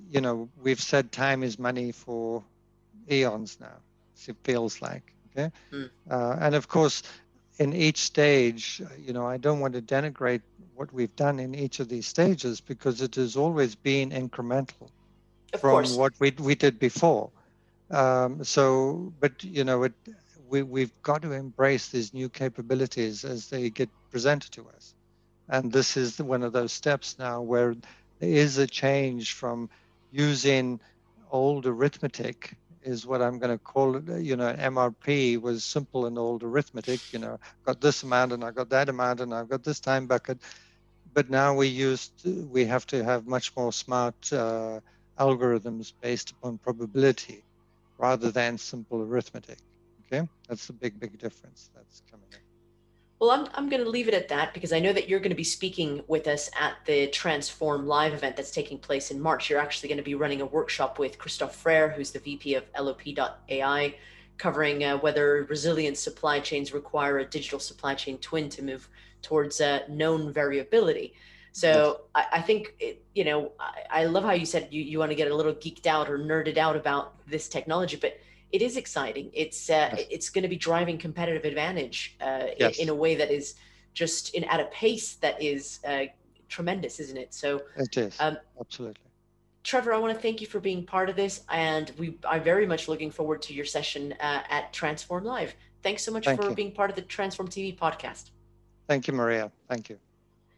you 0.10 0.22
know, 0.22 0.50
we've 0.62 0.82
said 0.82 1.12
time 1.12 1.44
is 1.44 1.60
money 1.60 1.92
for 1.92 2.44
eons 3.12 3.58
now. 3.60 3.78
It 4.28 4.36
feels 4.44 4.82
like. 4.82 5.14
Okay. 5.32 5.52
Mm. 5.72 5.90
Uh, 6.10 6.36
and 6.40 6.56
of 6.56 6.68
course, 6.68 7.04
in 7.60 7.74
each 7.74 7.98
stage, 7.98 8.82
you 9.00 9.14
know, 9.14 9.26
I 9.26 9.38
don't 9.38 9.60
want 9.60 9.74
to 9.74 9.82
denigrate 9.82 10.42
what 10.76 10.94
we've 10.94 11.16
done 11.16 11.40
in 11.40 11.56
each 11.56 11.80
of 11.80 11.90
these 11.90 12.08
stages 12.08 12.62
because 12.62 13.02
it 13.02 13.16
has 13.16 13.36
always 13.36 13.76
been 13.76 14.12
incremental 14.12 14.90
of 15.54 15.62
from 15.62 15.72
course. 15.72 15.96
what 15.96 16.14
we, 16.20 16.34
we 16.40 16.56
did 16.56 16.78
before. 16.78 17.32
Um, 17.90 18.44
so, 18.44 19.12
but, 19.20 19.44
you 19.44 19.64
know, 19.64 19.84
it, 19.84 19.94
we, 20.50 20.62
we've 20.62 20.92
got 21.02 21.22
to 21.24 21.32
embrace 21.32 21.90
these 21.90 22.14
new 22.14 22.30
capabilities 22.30 23.26
as 23.26 23.50
they 23.50 23.70
get 23.70 23.90
presented 24.12 24.52
to 24.52 24.68
us. 24.76 24.94
And 25.50 25.72
this 25.72 25.98
is 25.98 26.20
one 26.20 26.44
of 26.44 26.54
those 26.54 26.74
steps 26.74 27.18
now 27.18 27.42
where 27.42 27.76
there 28.20 28.30
is 28.30 28.58
a 28.58 28.68
change 28.68 29.34
from 29.34 29.70
using 30.12 30.80
old 31.32 31.66
arithmetic 31.66 32.56
is 32.88 33.06
what 33.06 33.22
I'm 33.22 33.40
going 33.40 33.56
to 33.56 33.64
call 33.64 33.98
it. 33.98 34.22
You 34.24 34.38
know, 34.38 34.48
MRP 34.48 35.38
was 35.38 35.66
simple 35.66 36.06
and 36.08 36.18
old 36.18 36.44
arithmetic. 36.44 37.02
You 37.14 37.20
know, 37.20 37.38
got 37.66 37.82
this 37.82 38.04
amount 38.04 38.34
and 38.34 38.44
I 38.44 38.52
got 38.52 38.70
that 38.70 38.90
amount 38.90 39.22
and 39.22 39.34
I've 39.34 39.50
got 39.50 39.64
this 39.64 39.80
time 39.82 40.08
bucket. 40.08 40.42
But 41.14 41.30
now 41.30 41.56
we 41.56 41.68
used 41.68 42.14
we 42.26 42.66
have 42.66 42.86
to 42.88 43.04
have 43.04 43.28
much 43.28 43.52
more 43.58 43.74
smart 43.74 44.16
uh, 44.34 44.82
algorithms 45.20 45.94
based 46.02 46.32
upon 46.32 46.60
probability 46.60 47.46
rather 48.00 48.32
than 48.32 48.58
simple 48.58 49.02
arithmetic. 49.02 49.60
Okay, 50.02 50.28
that's 50.50 50.68
the 50.68 50.74
big, 50.74 51.00
big 51.00 51.20
difference 51.20 51.70
that's 51.76 52.02
coming 52.12 52.30
in. 52.34 52.47
Well, 53.20 53.32
I'm, 53.32 53.48
I'm 53.56 53.68
going 53.68 53.84
to 53.84 53.90
leave 53.90 54.08
it 54.08 54.14
at 54.14 54.30
that 54.30 54.54
because 54.54 54.72
I 54.72 54.80
know 54.80 54.94
that 54.94 55.10
you're 55.10 55.20
going 55.20 55.32
to 55.32 55.36
be 55.36 55.44
speaking 55.44 56.04
with 56.08 56.28
us 56.28 56.52
at 56.60 56.76
the 56.86 57.08
Transform 57.08 57.88
Live 57.88 58.14
event 58.14 58.36
that's 58.36 58.52
taking 58.52 58.78
place 58.78 59.10
in 59.10 59.20
March. 59.20 59.50
You're 59.50 59.60
actually 59.60 59.90
going 59.90 59.98
to 59.98 60.04
be 60.04 60.14
running 60.14 60.42
a 60.42 60.46
workshop 60.46 61.00
with 61.00 61.18
Christophe 61.18 61.56
Frere, 61.56 61.90
who's 61.90 62.12
the 62.12 62.20
VP 62.20 62.54
of 62.54 62.66
LOP.ai, 62.80 63.96
covering 64.38 64.84
uh, 64.84 64.98
whether 65.00 65.48
resilient 65.50 65.98
supply 65.98 66.40
chains 66.40 66.74
require 66.74 67.18
a 67.18 67.26
digital 67.26 67.60
supply 67.60 67.96
chain 67.96 68.20
twin 68.20 68.50
to 68.50 68.62
move 68.62 68.88
towards 69.24 69.62
uh, 69.62 69.80
known 69.90 70.32
variability. 70.32 71.16
So 71.54 72.02
yes. 72.16 72.28
I, 72.32 72.38
I, 72.38 72.42
think, 72.44 72.76
it, 72.80 73.04
you 73.16 73.24
know, 73.24 73.52
I, 73.60 74.02
I 74.02 74.06
love 74.06 74.26
how 74.26 74.34
you 74.34 74.46
said 74.46 74.68
you, 74.70 74.84
you 74.84 75.00
want 75.00 75.10
to 75.10 75.16
get 75.16 75.32
a 75.32 75.36
little 75.36 75.56
geeked 75.56 75.88
out 75.88 76.08
or 76.08 76.20
nerded 76.20 76.58
out 76.58 76.76
about 76.76 77.16
this 77.28 77.50
technology, 77.50 77.98
but 78.00 78.20
it 78.52 78.62
is 78.62 78.78
exciting. 78.78 79.30
It's 79.34 79.70
uh, 79.70 79.94
yes. 79.98 80.08
it's 80.10 80.30
going 80.30 80.44
to 80.44 80.48
be 80.48 80.56
driving 80.56 80.98
competitive 80.98 81.46
advantage 81.46 82.16
uh, 82.22 82.48
yes. 82.60 82.78
in, 82.78 82.84
in, 82.84 82.90
a 82.90 82.96
way 82.96 83.16
that 83.16 83.32
is 83.32 83.56
just 83.94 84.34
in 84.34 84.44
at 84.46 84.60
a 84.60 84.66
pace 84.66 85.16
that 85.16 85.42
is 85.42 85.80
uh, 85.86 86.06
tremendous, 86.48 87.00
isn't 87.00 87.18
it? 87.18 87.34
So 87.34 87.62
it 87.76 87.98
is 87.98 88.16
um, 88.20 88.38
absolutely. 88.60 89.02
Trevor, 89.64 89.94
I 89.94 89.98
want 89.98 90.14
to 90.16 90.22
thank 90.22 90.40
you 90.40 90.48
for 90.48 90.62
being 90.62 90.86
part 90.86 91.10
of 91.10 91.18
this, 91.18 91.42
and 91.50 91.92
we 91.98 92.18
are 92.24 92.40
very 92.40 92.66
much 92.66 92.88
looking 92.88 93.12
forward 93.12 93.42
to 93.44 93.54
your 93.54 93.66
session 93.66 94.14
uh, 94.22 94.44
at 94.50 94.72
Transform 94.72 95.26
Live. 95.26 95.54
Thanks 95.84 96.04
so 96.04 96.12
much 96.12 96.24
thank 96.24 96.42
for 96.42 96.50
you. 96.50 96.56
being 96.56 96.72
part 96.72 96.90
of 96.90 96.96
the 96.96 97.02
Transform 97.02 97.50
TV 97.50 97.78
podcast. 97.78 98.30
Thank 98.88 99.08
you, 99.08 99.14
Maria. 99.14 99.52
Thank 99.68 99.90
you. 99.90 99.98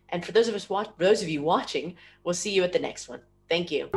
And 0.10 0.23
for 0.23 0.32
those 0.32 0.47
of 0.47 0.54
us 0.54 0.69
watch, 0.69 0.89
those 0.97 1.23
of 1.23 1.30
you 1.30 1.41
watching, 1.41 1.95
we'll 2.23 2.36
see 2.36 2.52
you 2.52 2.63
at 2.63 2.71
the 2.71 2.80
next 2.80 3.10
one. 3.10 3.21
Thank 3.47 3.71
you. 3.71 3.89